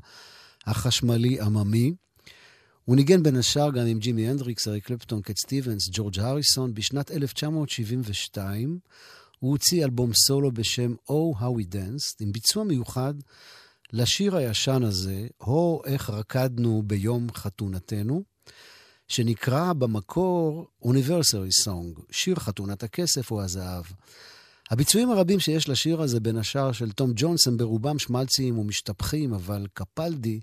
החשמלי 0.65 1.41
עממי. 1.41 1.93
הוא 2.85 2.95
ניגן 2.95 3.23
בין 3.23 3.35
השאר 3.35 3.71
גם 3.71 3.85
עם 3.85 3.99
ג'ימי 3.99 4.29
הנדריקס, 4.29 4.67
אריק 4.67 4.85
קלפטון, 4.85 5.21
קט 5.21 5.37
סטיבנס, 5.37 5.89
ג'ורג' 5.91 6.19
הריסון. 6.19 6.73
בשנת 6.73 7.11
1972 7.11 8.79
הוא 9.39 9.51
הוציא 9.51 9.85
אלבום 9.85 10.13
סולו 10.13 10.51
בשם 10.51 10.93
Oh 11.09 11.39
How 11.39 11.59
We 11.59 11.73
Danced, 11.73 12.15
עם 12.19 12.31
ביצוע 12.31 12.63
מיוחד 12.63 13.13
לשיר 13.93 14.35
הישן 14.35 14.83
הזה, 14.83 15.27
הו 15.37 15.81
איך 15.85 16.09
רקדנו 16.09 16.83
ביום 16.85 17.27
חתונתנו. 17.33 18.32
שנקרא 19.07 19.73
במקור 19.73 20.67
Universary 20.83 21.65
Song, 21.65 22.01
שיר 22.11 22.35
חתונת 22.35 22.83
הכסף 22.83 23.31
או 23.31 23.41
הזהב. 23.41 23.83
הביצועים 24.71 25.11
הרבים 25.11 25.39
שיש 25.39 25.69
לשיר 25.69 26.01
הזה, 26.01 26.19
בין 26.19 26.37
השאר 26.37 26.71
של 26.71 26.91
תום 26.91 27.11
ג'ונס, 27.15 27.47
הם 27.47 27.57
ברובם 27.57 27.99
שמלציים 27.99 28.59
ומשתפכים, 28.59 29.33
אבל 29.33 29.67
קפלדי 29.73 30.39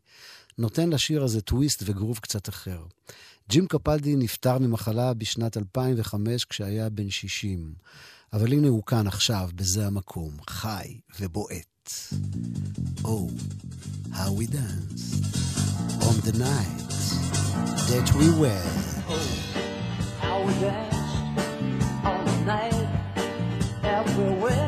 נותן 0.58 0.90
לשיר 0.90 1.24
הזה 1.24 1.40
טוויסט 1.40 1.82
וגרוב 1.86 2.18
קצת 2.18 2.48
אחר. 2.48 2.82
ג'ים 3.48 3.66
קפלדי 3.66 4.16
נפטר 4.16 4.58
ממחלה 4.58 5.14
בשנת 5.14 5.56
2005 5.56 6.44
כשהיה 6.44 6.88
בן 6.88 7.10
60, 7.10 7.74
אבל 8.32 8.52
הנה 8.52 8.68
הוא 8.68 8.82
כאן 8.86 9.06
עכשיו, 9.06 9.50
בזה 9.54 9.86
המקום, 9.86 10.36
חי 10.48 10.98
ובועט. 11.20 11.69
Oh, 13.04 13.30
how 14.12 14.32
we 14.32 14.46
danced 14.46 15.24
on 16.06 16.20
the 16.20 16.32
night 16.38 16.88
that 17.88 18.12
we 18.14 18.30
were. 18.38 18.64
How 20.20 20.42
we 20.42 20.52
danced 20.60 22.04
all 22.04 22.24
night 22.44 22.88
everywhere. 23.82 24.40
We'll 24.40 24.59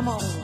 Come 0.00 0.08
on. 0.08 0.39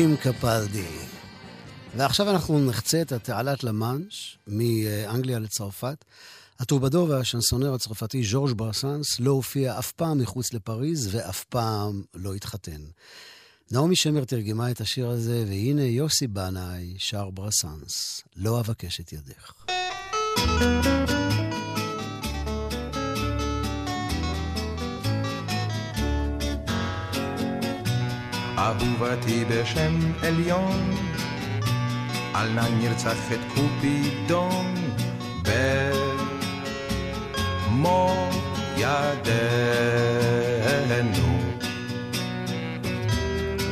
ג'ים 0.00 0.16
קפלדי. 0.16 0.86
ועכשיו 1.96 2.30
אנחנו 2.30 2.60
נחצה 2.60 3.02
את 3.02 3.12
תעלת 3.12 3.64
למאנש 3.64 4.38
מאנגליה 4.46 5.38
לצרפת. 5.38 6.04
הטרובדור 6.60 7.10
והשנסונר 7.10 7.74
הצרפתי 7.74 8.22
ז'ורג' 8.24 8.52
ברסנס 8.52 9.20
לא 9.20 9.30
הופיע 9.30 9.78
אף 9.78 9.92
פעם 9.92 10.18
מחוץ 10.18 10.52
לפריז 10.52 11.14
ואף 11.14 11.44
פעם 11.44 12.02
לא 12.14 12.34
התחתן. 12.34 12.80
נעמי 13.70 13.96
שמר 13.96 14.24
תרגמה 14.24 14.70
את 14.70 14.80
השיר 14.80 15.08
הזה, 15.08 15.44
והנה 15.48 15.84
יוסי 15.84 16.26
בנאי 16.26 16.94
שר 16.98 17.30
ברסנס, 17.30 18.22
לא 18.36 18.60
אבקש 18.60 19.00
את 19.00 19.12
ידך. 19.12 19.52
אהובתי 28.60 29.44
בשם 29.44 29.98
עליון, 30.22 30.90
אל 32.34 32.48
נא 32.48 32.68
נרצח 32.80 33.32
את 33.32 33.38
קופידון 33.54 34.74
במו 37.66 38.28
ידינו. 38.76 39.00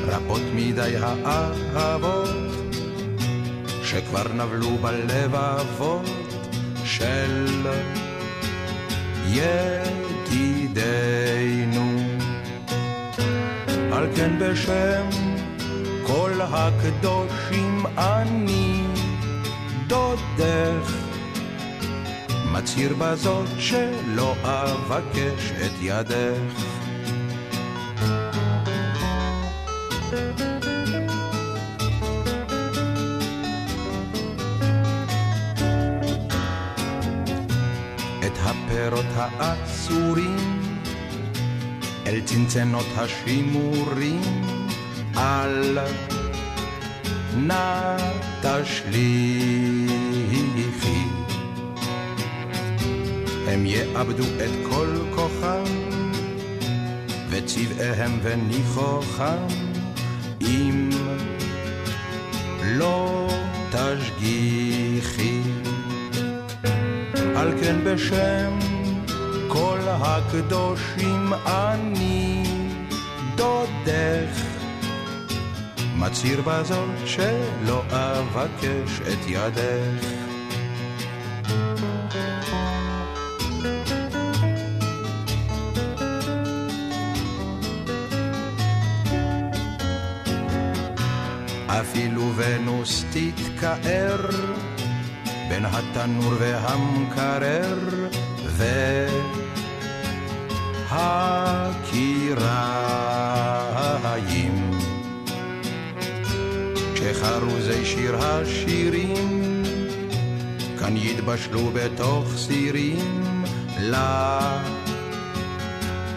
רבות 0.06 0.42
מדי 0.54 0.94
האהבות 1.02 2.28
שכבר 3.84 4.32
נבלו 4.32 4.78
בלבבות 4.78 6.34
של 6.84 7.66
ידידינו. 9.26 10.78
על 13.98 14.06
כן 14.16 14.38
בשם 14.38 15.08
כל 16.06 16.32
הקדושים 16.42 17.86
אני 17.96 18.82
דודך 19.86 20.94
מצהיר 22.52 22.94
בזאת 22.98 23.48
שלא 23.58 24.34
אבקש 24.42 25.52
את 25.66 25.72
ידך. 25.80 26.64
את 38.26 38.38
הפירות 38.44 39.06
האסורים 39.16 40.57
אל 42.08 42.20
צנצנות 42.20 42.86
השימורים 42.96 44.20
אל 45.16 45.78
נא 47.36 47.96
תשליכי 48.42 49.88
הם 53.46 53.66
יאבדו 53.66 54.24
את 54.24 54.68
כל 54.70 54.96
כוחם 55.14 55.64
וצבעיהם 57.30 58.18
וניחוחם 58.22 59.46
אם 60.40 60.90
לא 62.64 63.28
תשגיחי 63.70 65.40
על 67.36 67.52
כן 67.60 67.76
בשם 67.84 68.77
כל 69.58 69.78
הקדושים 69.88 71.32
אני 71.46 72.42
דודך. 73.34 74.42
מצהיר 75.96 76.40
בזאת 76.40 76.88
שלא 77.06 77.82
אבקש 77.90 79.00
את 79.00 79.18
ידך. 79.26 80.06
אפילו 91.66 92.32
ונוס 92.36 93.04
תתקער 93.10 94.26
בין 95.48 95.64
התנור 95.64 96.32
והמקרר 96.38 97.78
והקיריים 102.28 104.70
כשחרוזי 106.94 107.84
שיר 107.84 108.16
השירים 108.16 109.62
כאן 110.78 110.96
יתבשלו 110.96 111.70
בתוך 111.74 112.26
סירים. 112.36 113.18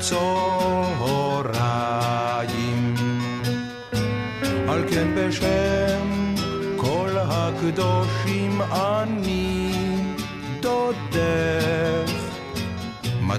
לצהריים. 0.02 2.96
על 4.68 4.84
כן 4.92 5.08
בשם 5.16 6.36
כל 6.78 7.10
הקדושים 7.18 8.62
אני 8.62 9.72
דודך 10.60 12.01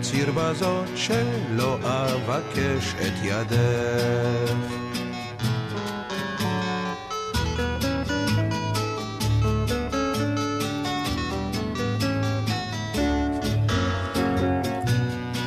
מצהיר 0.02 0.32
בזאת 0.32 0.88
שלא 0.96 1.78
אבקש 1.82 2.94
את 2.94 3.12
ידך. 3.22 4.54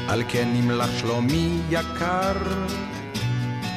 על 0.07 0.23
כן 0.29 0.47
נמלך 0.53 0.89
שלומי 0.99 1.59
יקר, 1.69 2.33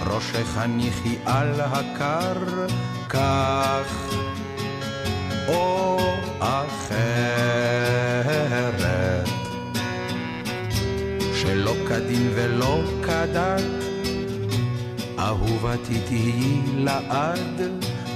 ראשך 0.06 0.56
הניחי 0.56 1.16
על 1.24 1.60
הקר, 1.60 2.66
כך 3.08 4.14
או 5.48 5.98
אחרת. 6.40 7.28
שלא 11.48 11.74
כדין 11.88 12.30
ולא 12.34 12.80
כדת, 13.02 13.62
אהובתי 15.18 16.00
תהיי 16.06 16.62
לעד, 16.76 17.60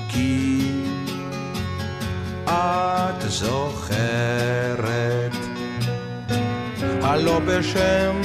כי 0.08 0.60
את 2.44 3.22
זוכרת. 3.28 4.72
הלא 7.02 7.38
בשם 7.38 8.20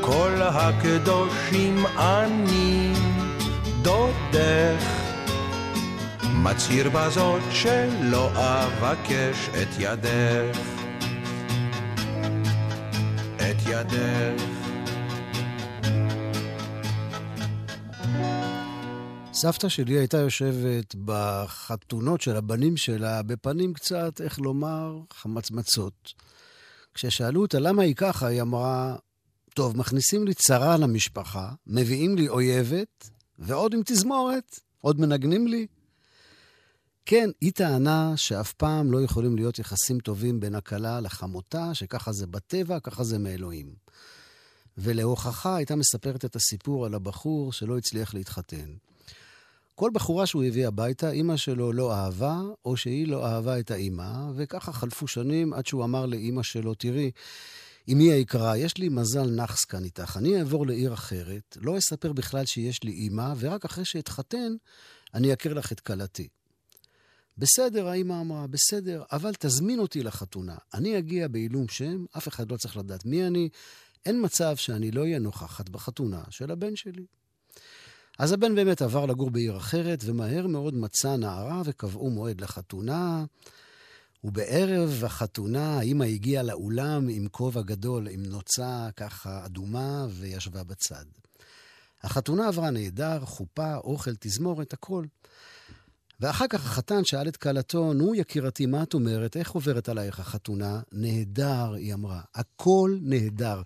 כל 0.00 0.40
הקדושים 0.42 1.84
אני 1.96 2.92
מצהיר 6.24 6.90
בזאת 6.90 7.42
שלא 7.50 8.30
אבקש 8.34 9.48
את 9.62 9.68
ידך. 9.78 10.73
ידך. 13.74 14.42
סבתא 19.32 19.68
שלי 19.68 19.98
הייתה 19.98 20.16
יושבת 20.18 20.94
בחתונות 21.04 22.20
של 22.20 22.36
הבנים 22.36 22.76
שלה 22.76 23.22
בפנים 23.22 23.74
קצת, 23.74 24.20
איך 24.20 24.40
לומר, 24.40 24.98
חמצמצות. 25.12 26.14
כששאלו 26.94 27.42
אותה 27.42 27.58
למה 27.58 27.82
היא 27.82 27.94
ככה, 27.94 28.26
היא 28.26 28.42
אמרה, 28.42 28.96
טוב, 29.54 29.76
מכניסים 29.76 30.26
לי 30.26 30.34
צרה 30.34 30.76
למשפחה, 30.76 31.52
מביאים 31.66 32.16
לי 32.16 32.28
אויבת, 32.28 33.10
ועוד 33.38 33.74
עם 33.74 33.80
תזמורת, 33.84 34.60
עוד 34.80 35.00
מנגנים 35.00 35.46
לי. 35.46 35.66
כן, 37.06 37.30
היא 37.40 37.52
טענה 37.52 38.12
שאף 38.16 38.52
פעם 38.52 38.92
לא 38.92 39.02
יכולים 39.02 39.36
להיות 39.36 39.58
יחסים 39.58 40.00
טובים 40.00 40.40
בין 40.40 40.54
הכלה 40.54 41.00
לחמותה, 41.00 41.74
שככה 41.74 42.12
זה 42.12 42.26
בטבע, 42.26 42.80
ככה 42.80 43.04
זה 43.04 43.18
מאלוהים. 43.18 43.74
ולהוכחה 44.78 45.56
הייתה 45.56 45.76
מספרת 45.76 46.24
את 46.24 46.36
הסיפור 46.36 46.86
על 46.86 46.94
הבחור 46.94 47.52
שלא 47.52 47.78
הצליח 47.78 48.14
להתחתן. 48.14 48.74
כל 49.74 49.90
בחורה 49.94 50.26
שהוא 50.26 50.44
הביא 50.44 50.66
הביתה, 50.68 51.10
אימא 51.10 51.36
שלו 51.36 51.72
לא 51.72 51.94
אהבה, 51.94 52.40
או 52.64 52.76
שהיא 52.76 53.08
לא 53.08 53.26
אהבה 53.26 53.58
את 53.58 53.70
האימא, 53.70 54.30
וככה 54.34 54.72
חלפו 54.72 55.06
שנים 55.06 55.52
עד 55.52 55.66
שהוא 55.66 55.84
אמר 55.84 56.06
לאימא 56.06 56.42
שלו, 56.42 56.74
תראי, 56.74 57.10
אמי 57.92 58.12
היקרה, 58.12 58.56
יש 58.56 58.78
לי 58.78 58.88
מזל 58.88 59.30
נאחס 59.30 59.64
כאן 59.64 59.84
איתך. 59.84 60.16
אני 60.16 60.38
אעבור 60.38 60.66
לעיר 60.66 60.94
אחרת, 60.94 61.56
לא 61.60 61.78
אספר 61.78 62.12
בכלל 62.12 62.46
שיש 62.46 62.82
לי 62.82 62.92
אימא, 62.92 63.34
ורק 63.38 63.64
אחרי 63.64 63.84
שאתחתן, 63.84 64.52
אני 65.14 65.32
אכיר 65.32 65.54
לך 65.54 65.72
את 65.72 65.80
כלתי. 65.80 66.28
בסדר, 67.38 67.88
האימא 67.88 68.20
אמרה, 68.20 68.46
בסדר, 68.46 69.02
אבל 69.12 69.32
תזמין 69.38 69.78
אותי 69.78 70.02
לחתונה. 70.02 70.56
אני 70.74 70.98
אגיע 70.98 71.28
בעילום 71.28 71.68
שם, 71.68 72.04
אף 72.16 72.28
אחד 72.28 72.50
לא 72.50 72.56
צריך 72.56 72.76
לדעת 72.76 73.04
מי 73.04 73.26
אני, 73.26 73.48
אין 74.06 74.24
מצב 74.24 74.56
שאני 74.56 74.90
לא 74.90 75.00
אהיה 75.00 75.18
נוכחת 75.18 75.68
בחתונה 75.68 76.22
של 76.30 76.50
הבן 76.50 76.76
שלי. 76.76 77.06
אז 78.18 78.32
הבן 78.32 78.54
באמת 78.54 78.82
עבר 78.82 79.06
לגור 79.06 79.30
בעיר 79.30 79.56
אחרת, 79.56 80.02
ומהר 80.04 80.46
מאוד 80.46 80.74
מצא 80.74 81.16
נערה 81.16 81.62
וקבעו 81.64 82.10
מועד 82.10 82.40
לחתונה. 82.40 83.24
ובערב 84.24 85.04
החתונה 85.04 85.78
האימא 85.78 86.04
הגיעה 86.04 86.42
לאולם 86.42 87.08
עם 87.08 87.28
כובע 87.28 87.62
גדול, 87.62 88.08
עם 88.08 88.22
נוצה 88.22 88.88
ככה 88.96 89.46
אדומה, 89.46 90.06
וישבה 90.10 90.64
בצד. 90.64 91.04
החתונה 92.02 92.48
עברה 92.48 92.70
נהדר, 92.70 93.20
חופה, 93.24 93.76
אוכל, 93.76 94.14
תזמורת, 94.20 94.72
הכל. 94.72 95.04
ואחר 96.24 96.46
כך 96.48 96.66
החתן 96.66 97.04
שאל 97.04 97.28
את 97.28 97.36
כלתו, 97.36 97.92
נו 97.92 98.14
יקירתי, 98.14 98.66
מה 98.66 98.82
את 98.82 98.94
אומרת? 98.94 99.36
איך 99.36 99.50
עוברת 99.50 99.88
עלייך 99.88 100.20
החתונה? 100.20 100.80
נהדר, 100.92 101.72
היא 101.72 101.94
אמרה. 101.94 102.20
הכל 102.34 102.96
נהדר. 103.02 103.62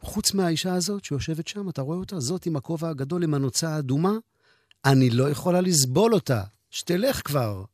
חוץ 0.00 0.34
מהאישה 0.34 0.74
הזאת 0.74 1.04
שיושבת 1.04 1.48
שם, 1.48 1.68
אתה 1.68 1.82
רואה 1.82 1.98
אותה? 1.98 2.20
זאת 2.20 2.46
עם 2.46 2.56
הכובע 2.56 2.88
הגדול 2.88 3.22
עם 3.24 3.34
הנוצה 3.34 3.68
האדומה? 3.68 4.12
אני 4.84 5.10
לא 5.10 5.30
יכולה 5.30 5.60
לסבול 5.60 6.14
אותה. 6.14 6.42
שתלך 6.70 7.20
כבר. 7.24 7.64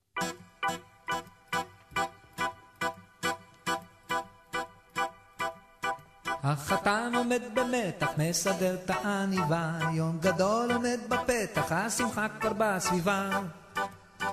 החתן 6.42 7.12
עומד 7.14 7.42
במתח, 7.54 8.08
מסדר 8.18 8.74
את 8.74 8.90
העניבה, 8.90 9.78
יום 9.94 10.18
גדול 10.20 10.72
עומד 10.72 10.98
בפתח, 11.08 11.72
השמחה 11.72 12.26
כבר 12.40 12.52
בסביבה. 12.58 13.40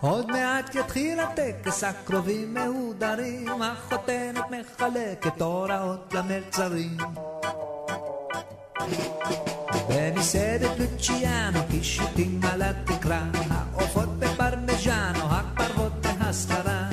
עוד 0.02 0.32
מעט 0.32 0.76
יתחיל 0.76 1.20
הטקס, 1.20 1.84
הקרובים 1.84 2.54
מהודרים, 2.54 3.62
החותנת 3.62 4.44
מחלקת 4.52 5.42
הוראות 5.42 6.14
למלצרים. 6.14 6.98
במסעדת 9.90 10.80
לוציאנו, 10.80 11.60
קישוטים 11.72 12.40
על 12.52 12.62
התקרה, 12.62 13.24
העופות 13.50 14.20
בפרמיז'אנו, 14.20 15.20
הפרוות 15.30 15.94
בהסתרה. 16.20 16.90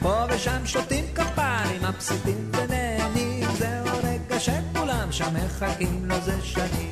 פה 0.00 0.24
ושם 0.30 0.66
שותים 0.66 1.04
כפיים, 1.14 1.82
מבסוטים 1.82 2.50
ונהנים, 2.52 3.48
זהו 3.58 3.86
רגע 4.02 4.40
שכולם 4.40 5.12
שם 5.12 5.34
מחכים 5.34 6.04
לו 6.04 6.20
זה 6.20 6.42
שנים. 6.42 6.87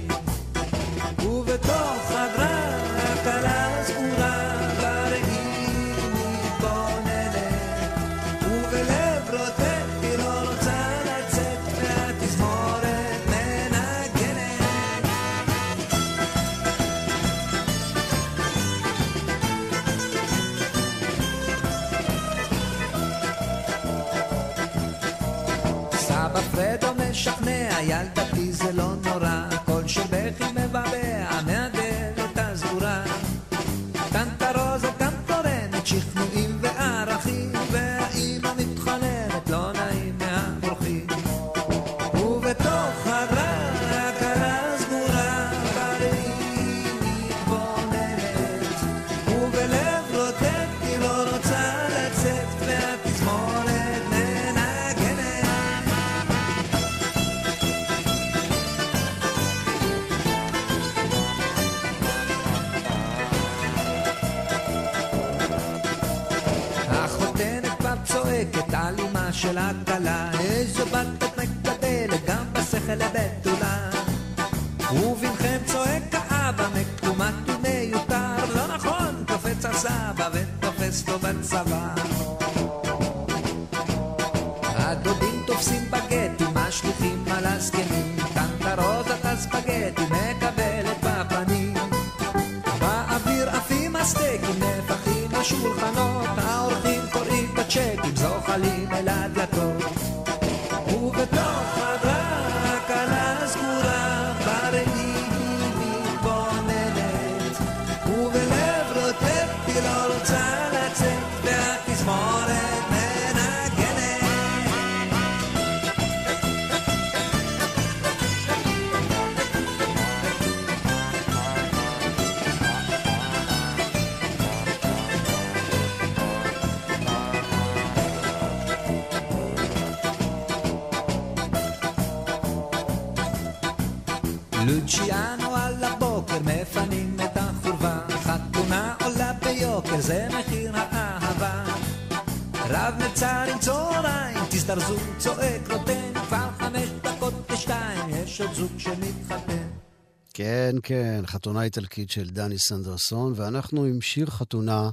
כן, 151.26 151.32
חתונה 151.32 151.62
איטלקית 151.62 152.10
של 152.10 152.30
דני 152.30 152.58
סנדרסון, 152.58 153.32
ואנחנו 153.36 153.84
עם 153.84 154.00
שיר 154.00 154.26
חתונה, 154.26 154.90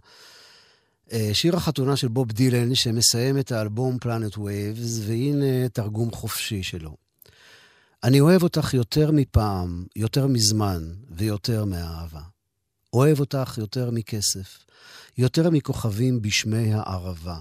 אה, 1.12 1.30
שיר 1.34 1.56
החתונה 1.56 1.96
של 1.96 2.08
בוב 2.08 2.32
דילן, 2.32 2.76
שמסיים 2.76 3.40
את 3.40 3.52
האלבום 3.52 3.98
Planet 4.00 4.38
Waves, 4.38 5.00
והנה 5.08 5.70
תרגום 5.70 6.12
חופשי 6.12 6.64
שלו. 6.64 6.96
אני 8.04 8.20
אוהב 8.20 8.44
אותך 8.44 8.74
יותר 8.74 9.12
מפעם, 9.12 9.86
יותר 9.96 10.28
מזמן 10.28 10.94
ויותר 11.12 11.66
מאהבה. 11.66 12.22
אוהב 12.94 13.20
אותך 13.20 13.58
יותר 13.58 13.92
מכסף, 13.92 14.66
יותר 15.18 15.50
מכוכבים 15.50 16.22
בשמי 16.22 16.74
הערבה. 16.74 17.40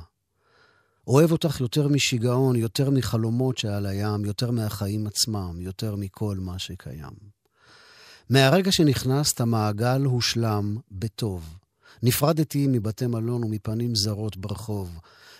אוהב 1.06 1.32
אותך 1.32 1.60
יותר 1.60 1.88
משיגעון, 1.88 2.56
יותר 2.56 2.90
מחלומות 2.90 3.58
שעל 3.58 3.86
הים, 3.86 4.24
יותר 4.24 4.50
מהחיים 4.50 5.06
עצמם, 5.06 5.60
יותר 5.60 5.96
מכל 5.96 6.36
מה 6.40 6.58
שקיים. 6.58 7.31
מהרגע 8.32 8.72
שנכנסת, 8.72 9.40
המעגל 9.40 10.02
הושלם 10.04 10.76
בטוב. 10.90 11.56
נפרדתי 12.02 12.66
מבתי 12.66 13.06
מלון 13.06 13.44
ומפנים 13.44 13.94
זרות 13.94 14.36
ברחוב. 14.36 14.98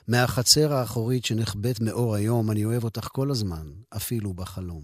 מהחצר 0.09 0.72
האחורית 0.72 1.24
שנחבאת 1.24 1.80
מאור 1.80 2.14
היום, 2.14 2.51
אני 2.51 2.64
אוהב 2.64 2.84
אותך 2.84 3.09
כל 3.12 3.30
הזמן, 3.30 3.72
אפילו 3.97 4.34
בחלום. 4.34 4.82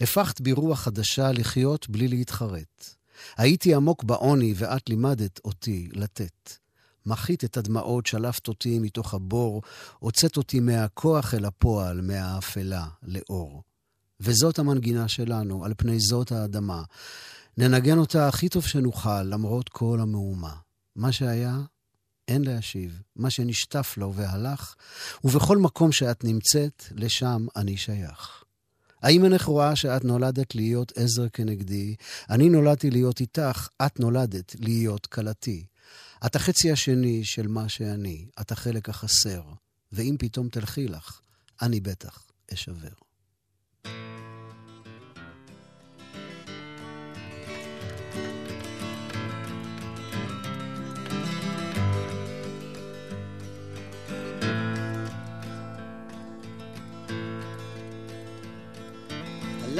הפכת 0.00 0.40
ברוח 0.40 0.80
חדשה 0.80 1.32
לחיות 1.32 1.88
בלי 1.88 2.08
להתחרט. 2.08 2.94
הייתי 3.36 3.74
עמוק 3.74 4.04
בעוני 4.04 4.54
ואת 4.56 4.88
לימדת 4.88 5.40
אותי 5.44 5.88
לתת. 5.92 6.50
מחית 7.06 7.44
את 7.44 7.56
הדמעות, 7.56 8.06
שלפת 8.06 8.48
אותי 8.48 8.78
מתוך 8.78 9.14
הבור, 9.14 9.62
הוצאת 9.98 10.36
אותי 10.36 10.60
מהכוח 10.60 11.34
אל 11.34 11.44
הפועל, 11.44 12.00
מהאפלה 12.00 12.86
לאור. 13.02 13.62
וזאת 14.20 14.58
המנגינה 14.58 15.08
שלנו, 15.08 15.64
על 15.64 15.74
פני 15.76 16.00
זאת 16.00 16.32
האדמה. 16.32 16.82
ננגן 17.58 17.98
אותה 17.98 18.28
הכי 18.28 18.48
טוב 18.48 18.66
שנוכל, 18.66 19.22
למרות 19.22 19.68
כל 19.68 19.98
המהומה. 20.00 20.54
מה 20.96 21.12
שהיה, 21.12 21.60
אין 22.28 22.44
להשיב. 22.44 23.02
מה 23.16 23.30
שנשטף 23.30 23.94
לו 23.96 24.14
והלך, 24.14 24.74
ובכל 25.24 25.58
מקום 25.58 25.92
שאת 25.92 26.24
נמצאת, 26.24 26.84
לשם 26.90 27.46
אני 27.56 27.76
שייך. 27.76 28.44
האם 29.02 29.24
אינך 29.24 29.44
רואה 29.44 29.76
שאת 29.76 30.04
נולדת 30.04 30.54
להיות 30.54 30.92
עזר 30.96 31.28
כנגדי? 31.28 31.94
אני 32.30 32.48
נולדתי 32.48 32.90
להיות 32.90 33.20
איתך, 33.20 33.68
את 33.86 34.00
נולדת 34.00 34.56
להיות 34.58 35.06
כלתי. 35.06 35.64
את 36.26 36.36
החצי 36.36 36.72
השני 36.72 37.24
של 37.24 37.48
מה 37.48 37.68
שאני, 37.68 38.26
את 38.40 38.52
החלק 38.52 38.88
החסר, 38.88 39.42
ואם 39.92 40.16
פתאום 40.18 40.48
תלכי 40.48 40.88
לך, 40.88 41.20
אני 41.62 41.80
בטח 41.80 42.24
אשבר. 42.54 43.09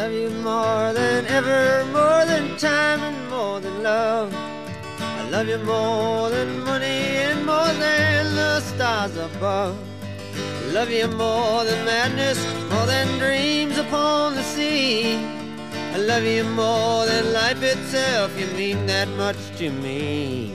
Love 0.00 0.12
you 0.12 0.30
more 0.30 0.94
than 0.94 1.26
ever, 1.26 1.84
more 1.92 2.24
than 2.24 2.56
time 2.56 3.00
and 3.02 3.20
more 3.28 3.60
than 3.60 3.82
love. 3.82 4.32
I 4.98 5.28
love 5.28 5.46
you 5.46 5.58
more 5.58 6.30
than 6.30 6.64
money 6.64 7.02
and 7.26 7.44
more 7.44 7.72
than 7.84 8.34
the 8.34 8.60
stars 8.60 9.14
above. 9.18 9.76
I 10.62 10.66
love 10.72 10.90
you 10.90 11.06
more 11.08 11.64
than 11.64 11.84
madness, 11.84 12.38
more 12.72 12.86
than 12.86 13.08
dreams 13.18 13.76
upon 13.76 14.36
the 14.36 14.42
sea. 14.42 15.16
I 15.94 15.98
love 15.98 16.24
you 16.24 16.44
more 16.44 17.04
than 17.04 17.34
life 17.34 17.62
itself, 17.62 18.30
you 18.40 18.46
mean 18.56 18.86
that 18.86 19.08
much 19.24 19.40
to 19.58 19.68
me. 19.68 20.54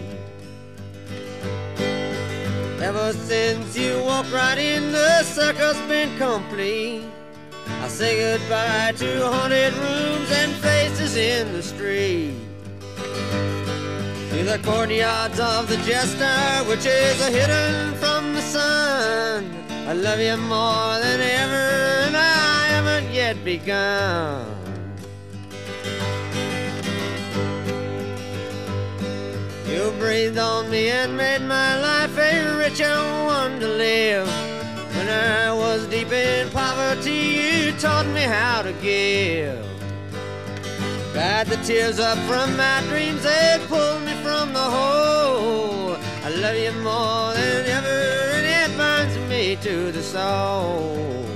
Ever 2.82 3.14
since 3.14 3.78
you 3.78 4.02
walked 4.08 4.32
right 4.32 4.58
in, 4.58 4.92
the 4.92 5.22
circle's 5.22 5.82
been 5.88 6.10
complete. 6.18 7.15
I 7.68 7.88
say 7.88 8.18
goodbye 8.20 8.94
to 8.98 9.28
haunted 9.28 9.74
rooms 9.74 10.32
and 10.32 10.54
faces 10.54 11.16
in 11.16 11.54
the 11.54 11.64
street. 11.64 12.36
To 14.32 14.44
the 14.44 14.60
courtyards 14.64 15.40
of 15.40 15.68
the 15.70 15.78
jester, 15.78 16.70
which 16.70 16.86
is 16.86 17.22
a 17.22 17.30
hidden 17.30 17.94
from 17.96 18.34
the 18.34 18.42
sun. 18.42 19.50
I 19.88 19.94
love 19.94 20.20
you 20.20 20.38
more 20.38 21.00
than 21.00 21.22
ever, 21.22 22.08
and 22.08 22.18
I 22.18 22.68
haven't 22.68 23.14
yet 23.14 23.44
begun. 23.44 24.46
You 29.68 29.92
breathed 30.00 30.38
on 30.38 30.70
me 30.70 30.90
and 30.90 31.16
made 31.16 31.42
my 31.42 31.80
life 31.80 32.18
a 32.18 32.58
richer 32.58 32.98
one 33.26 33.60
to 33.60 33.68
live. 33.68 34.45
Taught 37.78 38.08
me 38.08 38.22
how 38.22 38.62
to 38.62 38.74
give. 38.74 39.66
Dried 41.14 41.48
the 41.48 41.58
tears 41.58 42.00
up 42.00 42.18
from 42.20 42.56
my 42.58 42.82
dreams, 42.88 43.24
they 43.24 43.60
pulled 43.68 44.04
me 44.04 44.14
from 44.24 44.54
the 44.54 44.60
hole. 44.60 45.98
I 46.24 46.30
love 46.30 46.58
you 46.58 46.72
more 46.84 47.34
than 47.34 47.66
ever, 47.66 48.00
and 48.38 48.46
it 48.46 48.78
binds 48.78 49.18
me 49.30 49.56
to 49.58 49.92
the 49.92 50.04
soul. 50.04 51.35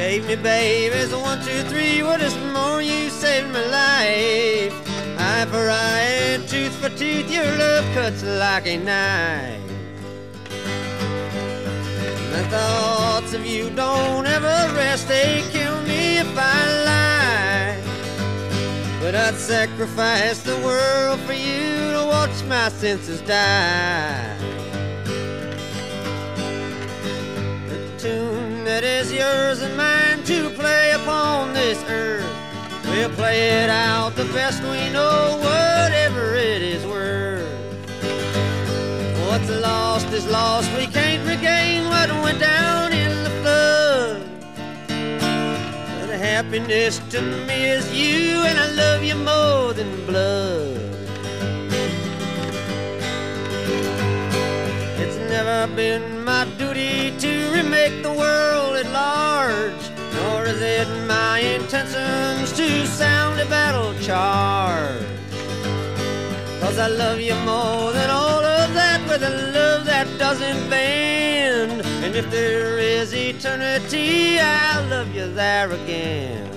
Gave 0.00 0.26
me 0.26 0.34
babies, 0.34 1.14
one, 1.14 1.38
two, 1.44 1.62
three. 1.68 2.02
What 2.02 2.22
is 2.22 2.34
more, 2.54 2.80
you 2.80 3.10
saved 3.10 3.52
my 3.52 3.64
life. 3.80 4.74
Eye 5.18 5.46
for 5.52 5.66
eye 5.68 6.40
tooth 6.48 6.74
for 6.80 6.88
tooth, 7.00 7.30
your 7.30 7.44
love 7.62 7.84
cuts 7.92 8.22
like 8.24 8.66
a 8.66 8.78
knife. 8.78 9.60
My 12.32 12.42
thoughts 12.54 13.34
of 13.34 13.44
you 13.44 13.68
don't 13.82 14.26
ever 14.26 14.58
rest, 14.74 15.06
they 15.06 15.44
kill 15.52 15.78
me 15.82 16.16
if 16.24 16.32
I 16.34 16.60
lie. 16.90 17.76
But 19.02 19.14
I'd 19.14 19.34
sacrifice 19.34 20.42
the 20.42 20.56
world 20.68 21.20
for 21.26 21.34
you 21.34 21.92
to 21.96 22.06
watch 22.08 22.42
my 22.44 22.70
senses 22.70 23.20
die. 23.20 24.59
That 28.80 28.86
is 28.86 29.12
yours 29.12 29.60
and 29.60 29.76
mine 29.76 30.24
to 30.24 30.48
play 30.50 30.92
upon 30.92 31.52
this 31.52 31.78
earth. 31.90 32.24
We'll 32.86 33.10
play 33.10 33.62
it 33.62 33.68
out 33.68 34.16
the 34.16 34.24
best 34.32 34.62
we 34.62 34.88
know, 34.90 35.36
whatever 35.36 36.34
it 36.34 36.62
is 36.62 36.86
worth. 36.86 37.44
What's 39.26 39.50
lost 39.60 40.06
is 40.14 40.26
lost, 40.28 40.70
we 40.78 40.86
can't 40.86 41.22
regain 41.28 41.88
what 41.90 42.08
went 42.24 42.40
down 42.40 42.92
in 42.94 43.12
the 43.22 43.30
flood. 43.42 44.22
The 46.08 46.16
happiness 46.16 47.00
to 47.10 47.20
me 47.20 47.68
is 47.76 47.84
you, 47.92 48.38
and 48.48 48.58
I 48.58 48.68
love 48.72 49.02
you 49.04 49.16
more 49.16 49.74
than 49.74 50.06
blood. 50.06 50.89
Never 55.44 55.74
been 55.74 56.22
my 56.22 56.44
duty 56.58 57.16
to 57.16 57.50
remake 57.50 58.02
the 58.02 58.12
world 58.12 58.76
at 58.76 58.86
large, 58.92 59.82
nor 60.14 60.44
is 60.44 60.60
it 60.60 60.86
my 61.06 61.38
intentions 61.38 62.52
to 62.52 62.86
sound 62.86 63.40
a 63.40 63.46
battle 63.46 63.94
charge. 64.00 65.02
Cause 66.60 66.78
I 66.78 66.88
love 66.88 67.20
you 67.20 67.34
more 67.36 67.90
than 67.92 68.10
all 68.10 68.44
of 68.44 68.74
that 68.74 69.00
with 69.08 69.22
a 69.22 69.30
love 69.54 69.86
that 69.86 70.06
doesn't 70.18 70.68
bend. 70.68 71.86
And 72.04 72.14
if 72.14 72.30
there 72.30 72.78
is 72.78 73.14
eternity, 73.14 74.38
I'll 74.38 74.86
love 74.88 75.14
you 75.14 75.32
there 75.32 75.72
again. 75.72 76.49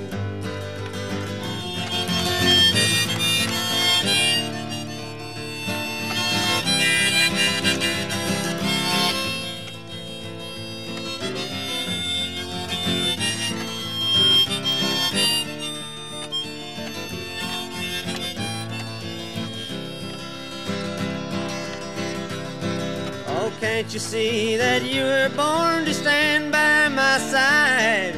Can't 23.63 23.93
you 23.93 23.99
see 23.99 24.57
that 24.57 24.83
you 24.83 25.03
were 25.03 25.31
born 25.37 25.85
to 25.85 25.93
stand 25.93 26.51
by 26.51 26.89
my 26.89 27.17
side? 27.17 28.13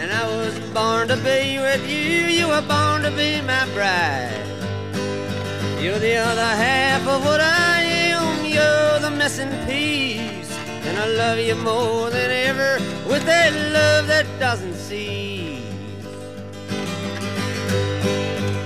And 0.00 0.10
I 0.10 0.24
was 0.38 0.58
born 0.70 1.08
to 1.08 1.16
be 1.16 1.58
with 1.58 1.84
you, 1.86 2.24
you 2.38 2.48
were 2.48 2.62
born 2.62 3.02
to 3.02 3.10
be 3.10 3.42
my 3.42 3.66
bride. 3.74 4.46
You're 5.78 5.98
the 5.98 6.16
other 6.16 6.50
half 6.64 7.06
of 7.06 7.22
what 7.26 7.42
I 7.42 7.82
am. 8.12 8.46
You're 8.46 8.98
the 9.00 9.10
missing 9.10 9.52
piece. 9.66 10.50
And 10.86 10.96
I 10.98 11.06
love 11.08 11.38
you 11.40 11.56
more 11.56 12.08
than 12.08 12.30
ever 12.48 12.78
with 13.06 13.24
that 13.26 13.52
love 13.78 14.06
that 14.06 14.26
doesn't 14.40 14.76
cease. 14.76 15.60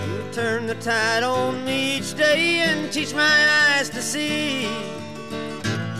You 0.06 0.22
turn 0.30 0.68
the 0.68 0.76
tide 0.76 1.24
on 1.24 1.64
me 1.64 1.98
each 1.98 2.14
day 2.14 2.60
and 2.60 2.92
teach 2.92 3.12
my 3.14 3.36
eyes 3.66 3.90
to 3.90 4.00
see. 4.00 4.68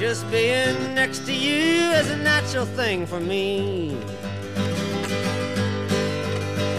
Just 0.01 0.31
being 0.31 0.95
next 0.95 1.27
to 1.27 1.33
you 1.35 1.91
is 1.93 2.11
a 2.11 2.17
natural 2.17 2.65
thing 2.65 3.05
for 3.05 3.21
me. 3.21 3.95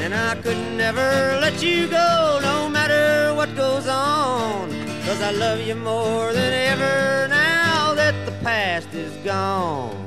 And 0.01 0.11
I 0.15 0.33
could 0.41 0.57
never 0.75 1.37
let 1.39 1.61
you 1.61 1.87
go, 1.87 2.39
no 2.41 2.67
matter 2.67 3.35
what 3.35 3.55
goes 3.55 3.85
on. 3.87 4.71
Cause 5.05 5.21
I 5.21 5.29
love 5.33 5.59
you 5.59 5.75
more 5.75 6.33
than 6.33 6.51
ever 6.51 7.27
now 7.27 7.93
that 7.93 8.15
the 8.25 8.31
past 8.43 8.91
is 8.95 9.13
gone. 9.17 10.00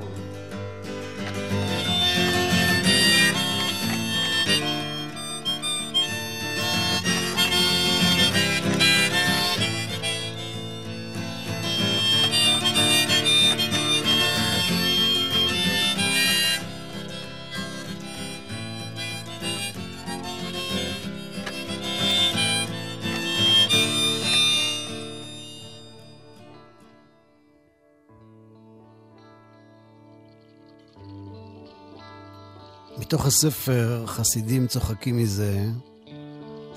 מתוך 33.15 33.27
הספר 33.27 34.05
חסידים 34.07 34.67
צוחקים 34.67 35.17
מזה, 35.17 35.67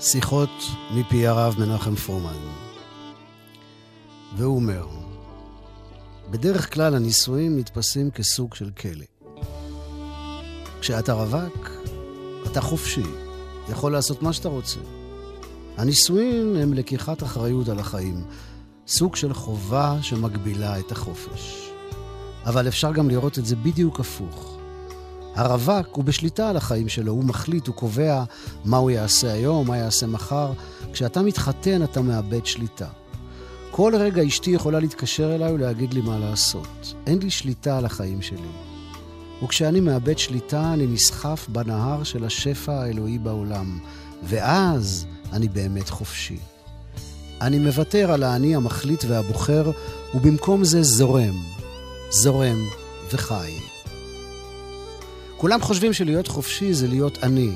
שיחות 0.00 0.50
מפי 0.94 1.26
הרב 1.26 1.54
מנחם 1.58 1.94
פרומן. 1.94 2.38
והוא 4.36 4.56
אומר, 4.56 4.86
בדרך 6.30 6.74
כלל 6.74 6.94
הנישואים 6.94 7.58
נתפסים 7.58 8.10
כסוג 8.10 8.54
של 8.54 8.70
כלא. 8.70 9.04
כשאתה 10.80 11.12
רווק, 11.12 11.70
אתה 12.46 12.60
חופשי, 12.60 13.06
יכול 13.68 13.92
לעשות 13.92 14.22
מה 14.22 14.32
שאתה 14.32 14.48
רוצה. 14.48 14.80
הנישואין 15.76 16.56
הם 16.56 16.74
לקיחת 16.74 17.22
אחריות 17.22 17.68
על 17.68 17.78
החיים, 17.78 18.24
סוג 18.86 19.16
של 19.16 19.34
חובה 19.34 19.98
שמגבילה 20.02 20.78
את 20.78 20.92
החופש. 20.92 21.70
אבל 22.44 22.68
אפשר 22.68 22.92
גם 22.92 23.08
לראות 23.08 23.38
את 23.38 23.46
זה 23.46 23.56
בדיוק 23.56 24.00
הפוך. 24.00 24.57
הרווק 25.38 25.86
הוא 25.92 26.04
בשליטה 26.04 26.50
על 26.50 26.56
החיים 26.56 26.88
שלו, 26.88 27.12
הוא 27.12 27.24
מחליט, 27.24 27.66
הוא 27.66 27.74
קובע 27.74 28.24
מה 28.64 28.76
הוא 28.76 28.90
יעשה 28.90 29.32
היום, 29.32 29.66
מה 29.66 29.76
יעשה 29.76 30.06
מחר. 30.06 30.52
כשאתה 30.92 31.22
מתחתן 31.22 31.82
אתה 31.82 32.02
מאבד 32.02 32.46
שליטה. 32.46 32.86
כל 33.70 33.92
רגע 33.96 34.26
אשתי 34.26 34.50
יכולה 34.50 34.80
להתקשר 34.80 35.34
אליי 35.34 35.52
ולהגיד 35.52 35.94
לי 35.94 36.00
מה 36.00 36.18
לעשות. 36.18 36.94
אין 37.06 37.18
לי 37.18 37.30
שליטה 37.30 37.78
על 37.78 37.84
החיים 37.84 38.22
שלי. 38.22 38.48
וכשאני 39.42 39.80
מאבד 39.80 40.18
שליטה, 40.18 40.72
אני 40.72 40.86
נסחף 40.86 41.46
בנהר 41.48 42.02
של 42.02 42.24
השפע 42.24 42.72
האלוהי 42.72 43.18
בעולם, 43.18 43.78
ואז 44.24 45.06
אני 45.32 45.48
באמת 45.48 45.88
חופשי. 45.88 46.38
אני 47.40 47.58
מוותר 47.58 48.12
על 48.12 48.22
האני 48.22 48.56
המחליט 48.56 49.04
והבוחר, 49.08 49.70
ובמקום 50.14 50.64
זה 50.64 50.82
זורם, 50.82 51.34
זורם 52.10 52.58
וחי. 53.12 53.77
כולם 55.38 55.62
חושבים 55.62 55.92
שלהיות 55.92 56.28
חופשי 56.28 56.72
זה 56.72 56.88
להיות 56.88 57.18
אני. 57.22 57.50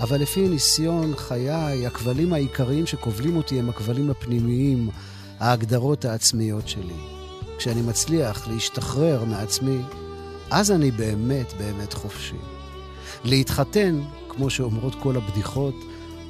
אבל 0.00 0.20
לפי 0.20 0.48
ניסיון 0.48 1.16
חיי, 1.16 1.86
הכבלים 1.86 2.32
העיקריים 2.32 2.86
שכובלים 2.86 3.36
אותי 3.36 3.58
הם 3.58 3.68
הכבלים 3.68 4.10
הפנימיים, 4.10 4.90
ההגדרות 5.38 6.04
העצמיות 6.04 6.68
שלי. 6.68 6.94
כשאני 7.58 7.82
מצליח 7.82 8.48
להשתחרר 8.48 9.24
מעצמי, 9.24 9.78
אז 10.50 10.70
אני 10.70 10.90
באמת 10.90 11.52
באמת 11.58 11.92
חופשי. 11.92 12.36
להתחתן, 13.24 14.00
כמו 14.28 14.50
שאומרות 14.50 14.94
כל 15.02 15.16
הבדיחות, 15.16 15.74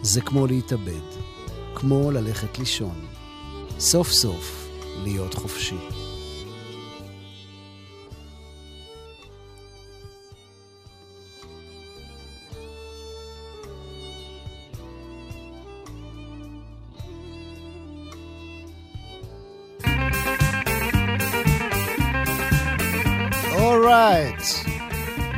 זה 0.02 0.20
כמו 0.20 0.46
להתאבד. 0.46 1.04
כמו 1.74 2.10
ללכת 2.10 2.58
לישון. 2.58 3.06
סוף 3.78 4.12
סוף 4.12 4.68
להיות 5.04 5.34
חופשי. 5.34 5.93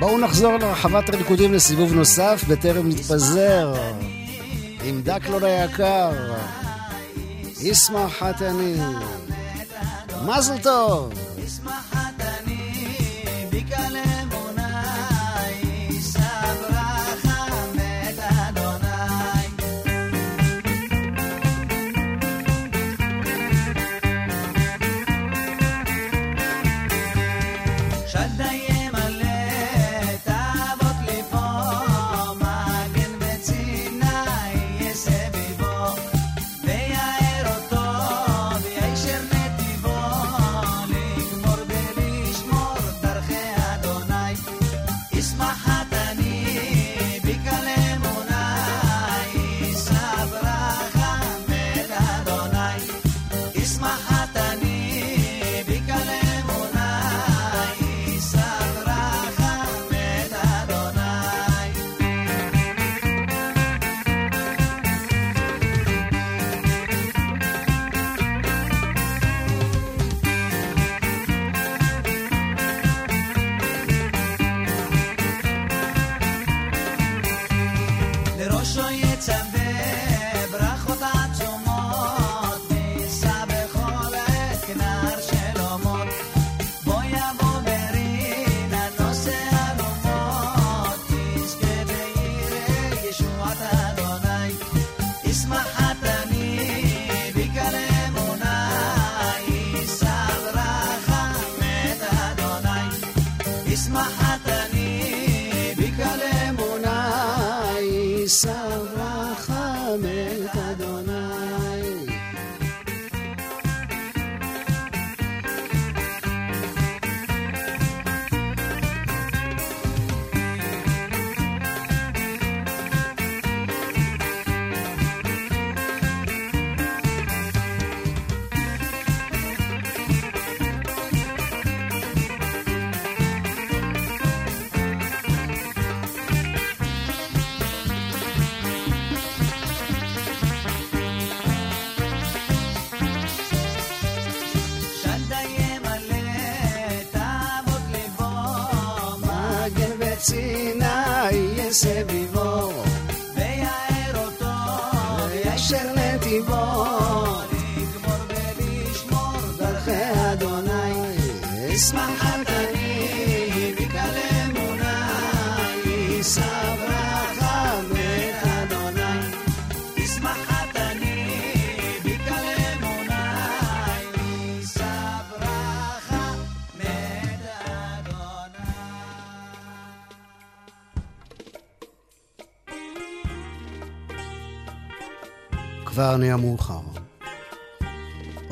בואו 0.07 0.19
נחזור 0.19 0.57
לרחבת 0.57 1.09
הריקודים 1.09 1.55
לסיבוב 1.55 1.95
נוסף 1.95 2.45
בטרם 2.49 2.89
נתפזר. 2.89 3.75
עם 4.83 5.03
דקלון 5.03 5.45
היקר. 5.45 6.35
ישמח 7.61 8.13
חתני. 8.19 8.77
מזל 10.27 10.59
טוב. 10.63 11.26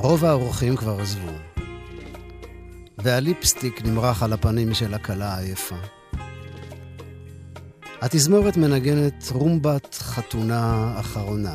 רוב 0.04 0.24
האורחים 0.24 0.76
כבר 0.76 1.00
עזבו. 1.00 1.32
והליפסטיק 2.98 3.82
נמרח 3.84 4.22
על 4.22 4.32
הפנים 4.32 4.74
של 4.74 4.94
הכלה 4.94 5.34
העייפה. 5.34 5.76
התזמורת 8.00 8.56
מנגנת 8.56 9.28
רומבת 9.32 9.94
חתונה 9.94 10.94
אחרונה. 11.00 11.54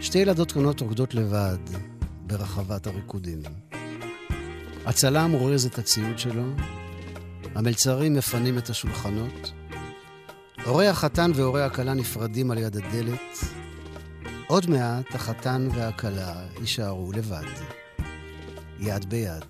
שתי 0.00 0.18
ילדות 0.18 0.52
קטנות 0.52 0.80
רוקדות 0.80 1.14
לבד 1.14 1.58
ברחבת 2.26 2.86
הריקודים. 2.86 3.42
הצלם 4.86 5.34
אורז 5.34 5.66
את 5.66 5.78
הציוד 5.78 6.18
שלו, 6.18 6.44
המלצרים 7.54 8.14
מפנים 8.14 8.58
את 8.58 8.70
השולחנות, 8.70 9.52
הורי 10.64 10.88
החתן 10.88 11.30
והורי 11.34 11.62
הכלה 11.62 11.94
נפרדים 11.94 12.50
על 12.50 12.58
יד 12.58 12.76
הדלת, 12.76 13.59
עוד 14.50 14.70
מעט 14.70 15.14
החתן 15.14 15.68
והכלה 15.74 16.44
יישארו 16.60 17.12
לבד, 17.12 17.44
יד 18.80 19.04
ביד. 19.10 19.44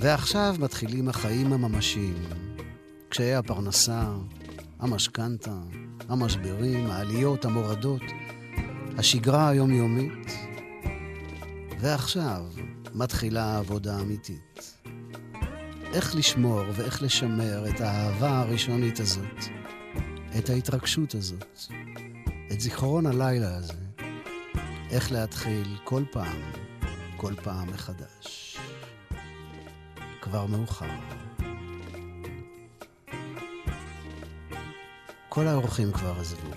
ועכשיו 0.00 0.56
מתחילים 0.58 1.08
החיים 1.08 1.52
הממשיים, 1.52 2.24
קשיי 3.08 3.34
הפרנסה, 3.34 4.04
המשכנתה, 4.78 5.58
המשברים, 6.08 6.86
העליות, 6.86 7.44
המורדות, 7.44 8.02
השגרה 8.98 9.48
היומיומית. 9.48 10.32
ועכשיו 11.80 12.44
מתחילה 12.94 13.44
העבודה 13.44 13.96
האמיתית. 13.96 14.74
איך 15.92 16.16
לשמור 16.16 16.62
ואיך 16.72 17.02
לשמר 17.02 17.68
את 17.68 17.80
האהבה 17.80 18.40
הראשונית 18.40 19.00
הזאת, 19.00 19.44
את 20.38 20.50
ההתרגשות 20.50 21.14
הזאת, 21.14 21.58
את 22.52 22.60
זיכרון 22.60 23.06
הלילה 23.06 23.56
הזה, 23.56 23.72
איך 24.90 25.12
להתחיל 25.12 25.76
כל 25.84 26.02
פעם, 26.12 26.42
כל 27.16 27.34
פעם 27.42 27.68
מחדש. 27.68 28.58
כבר 30.20 30.46
מאוחר. 30.46 30.86
כל 35.28 35.46
האורחים 35.46 35.92
כבר 35.92 36.14
עזבו, 36.20 36.50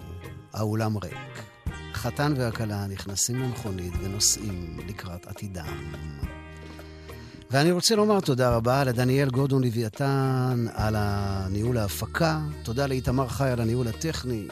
האולם 0.53 0.97
ריק. 0.97 1.43
החתן 1.91 2.33
והכלה 2.37 2.87
נכנסים 2.87 3.41
למכונית 3.41 3.93
ונוסעים 4.01 4.79
לקראת 4.87 5.27
עתידם. 5.27 5.93
ואני 7.51 7.71
רוצה 7.71 7.95
לומר 7.95 8.19
תודה 8.19 8.55
רבה 8.55 8.83
לדניאל 8.83 9.29
גורדון 9.29 9.63
לוויתן 9.63 10.65
על 10.73 10.95
הניהול 10.97 11.77
ההפקה, 11.77 12.41
תודה 12.63 12.87
לאיתמר 12.87 13.27
חי 13.27 13.49
על 13.49 13.59
הניהול 13.59 13.87
הטכני, 13.87 14.47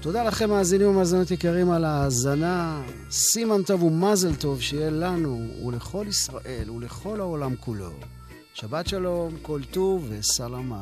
תודה 0.00 0.24
לכם 0.24 0.50
מאזינים 0.50 0.88
ומאזינות 0.88 1.30
יקרים 1.30 1.70
על 1.70 1.84
ההאזנה. 1.84 2.82
סימן 3.10 3.62
טוב 3.62 3.82
ומזל 3.82 4.34
טוב 4.34 4.60
שיהיה 4.60 4.90
לנו 4.90 5.46
ולכל 5.66 6.04
ישראל 6.08 6.70
ולכל 6.70 7.20
העולם 7.20 7.54
כולו. 7.60 7.90
שבת 8.54 8.86
שלום, 8.86 9.34
כל 9.42 9.60
טוב 9.70 10.06
וסלמת. 10.08 10.76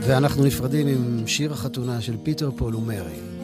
ואנחנו 0.00 0.44
נפרדים 0.44 0.88
עם 0.88 1.26
שיר 1.26 1.52
החתונה 1.52 2.00
של 2.00 2.16
פיטר 2.22 2.50
פול 2.56 2.74
ומרי. 2.74 3.35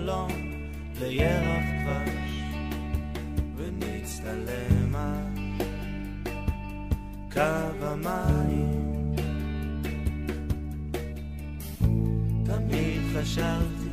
מלון 0.00 0.30
לירח 1.00 1.64
דבש 1.84 2.42
ונצטלם 3.56 4.94
על 4.94 5.40
קו 7.32 7.86
המים. 7.86 9.14
תמיד 12.44 13.00
חשבתי 13.14 13.90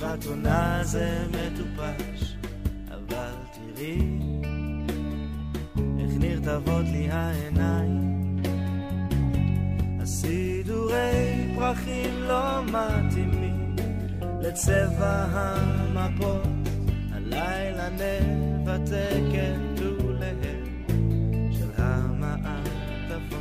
חתונה 0.00 0.80
זה 0.84 1.26
מטופש 1.28 2.36
אבל 2.88 3.32
תראי 3.52 4.18
איך 6.00 6.10
נרטבות 6.18 6.84
לי 6.92 7.10
העיניים. 7.10 8.36
הסידורי 10.00 11.54
פרחים 11.56 12.22
לא 12.22 12.64
מתאימים 12.64 13.37
לצבע 14.48 15.26
המפות 15.30 16.68
הלילה 17.12 17.88
נבטא 17.88 19.10
כתוליהם 19.32 20.86
של 21.52 21.70
המעטפות. 21.76 23.38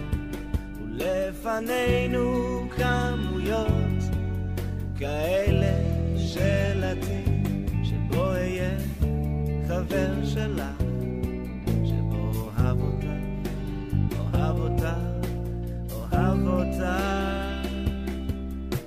ולפנינו 0.81 2.61
כמויות 2.77 4.03
כאלה 4.97 5.73
של 6.17 6.83
עתיד 6.83 7.69
שבו 7.83 8.31
אהיה 8.31 8.77
חבר 9.67 10.25
שלך 10.25 10.83
שבו 11.85 12.31
אוהב 12.35 12.81
אותך 12.81 13.07
אוהב 14.19 14.59
אותך 14.59 14.87
אוהב 15.91 16.47
אותה 16.47 16.97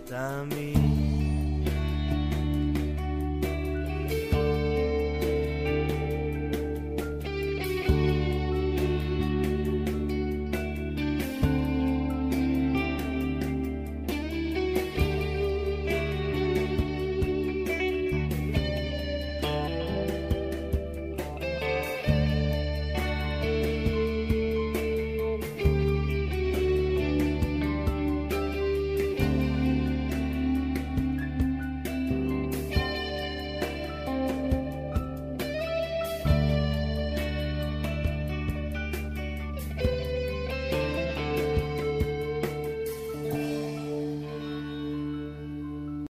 תמיד 0.05 0.80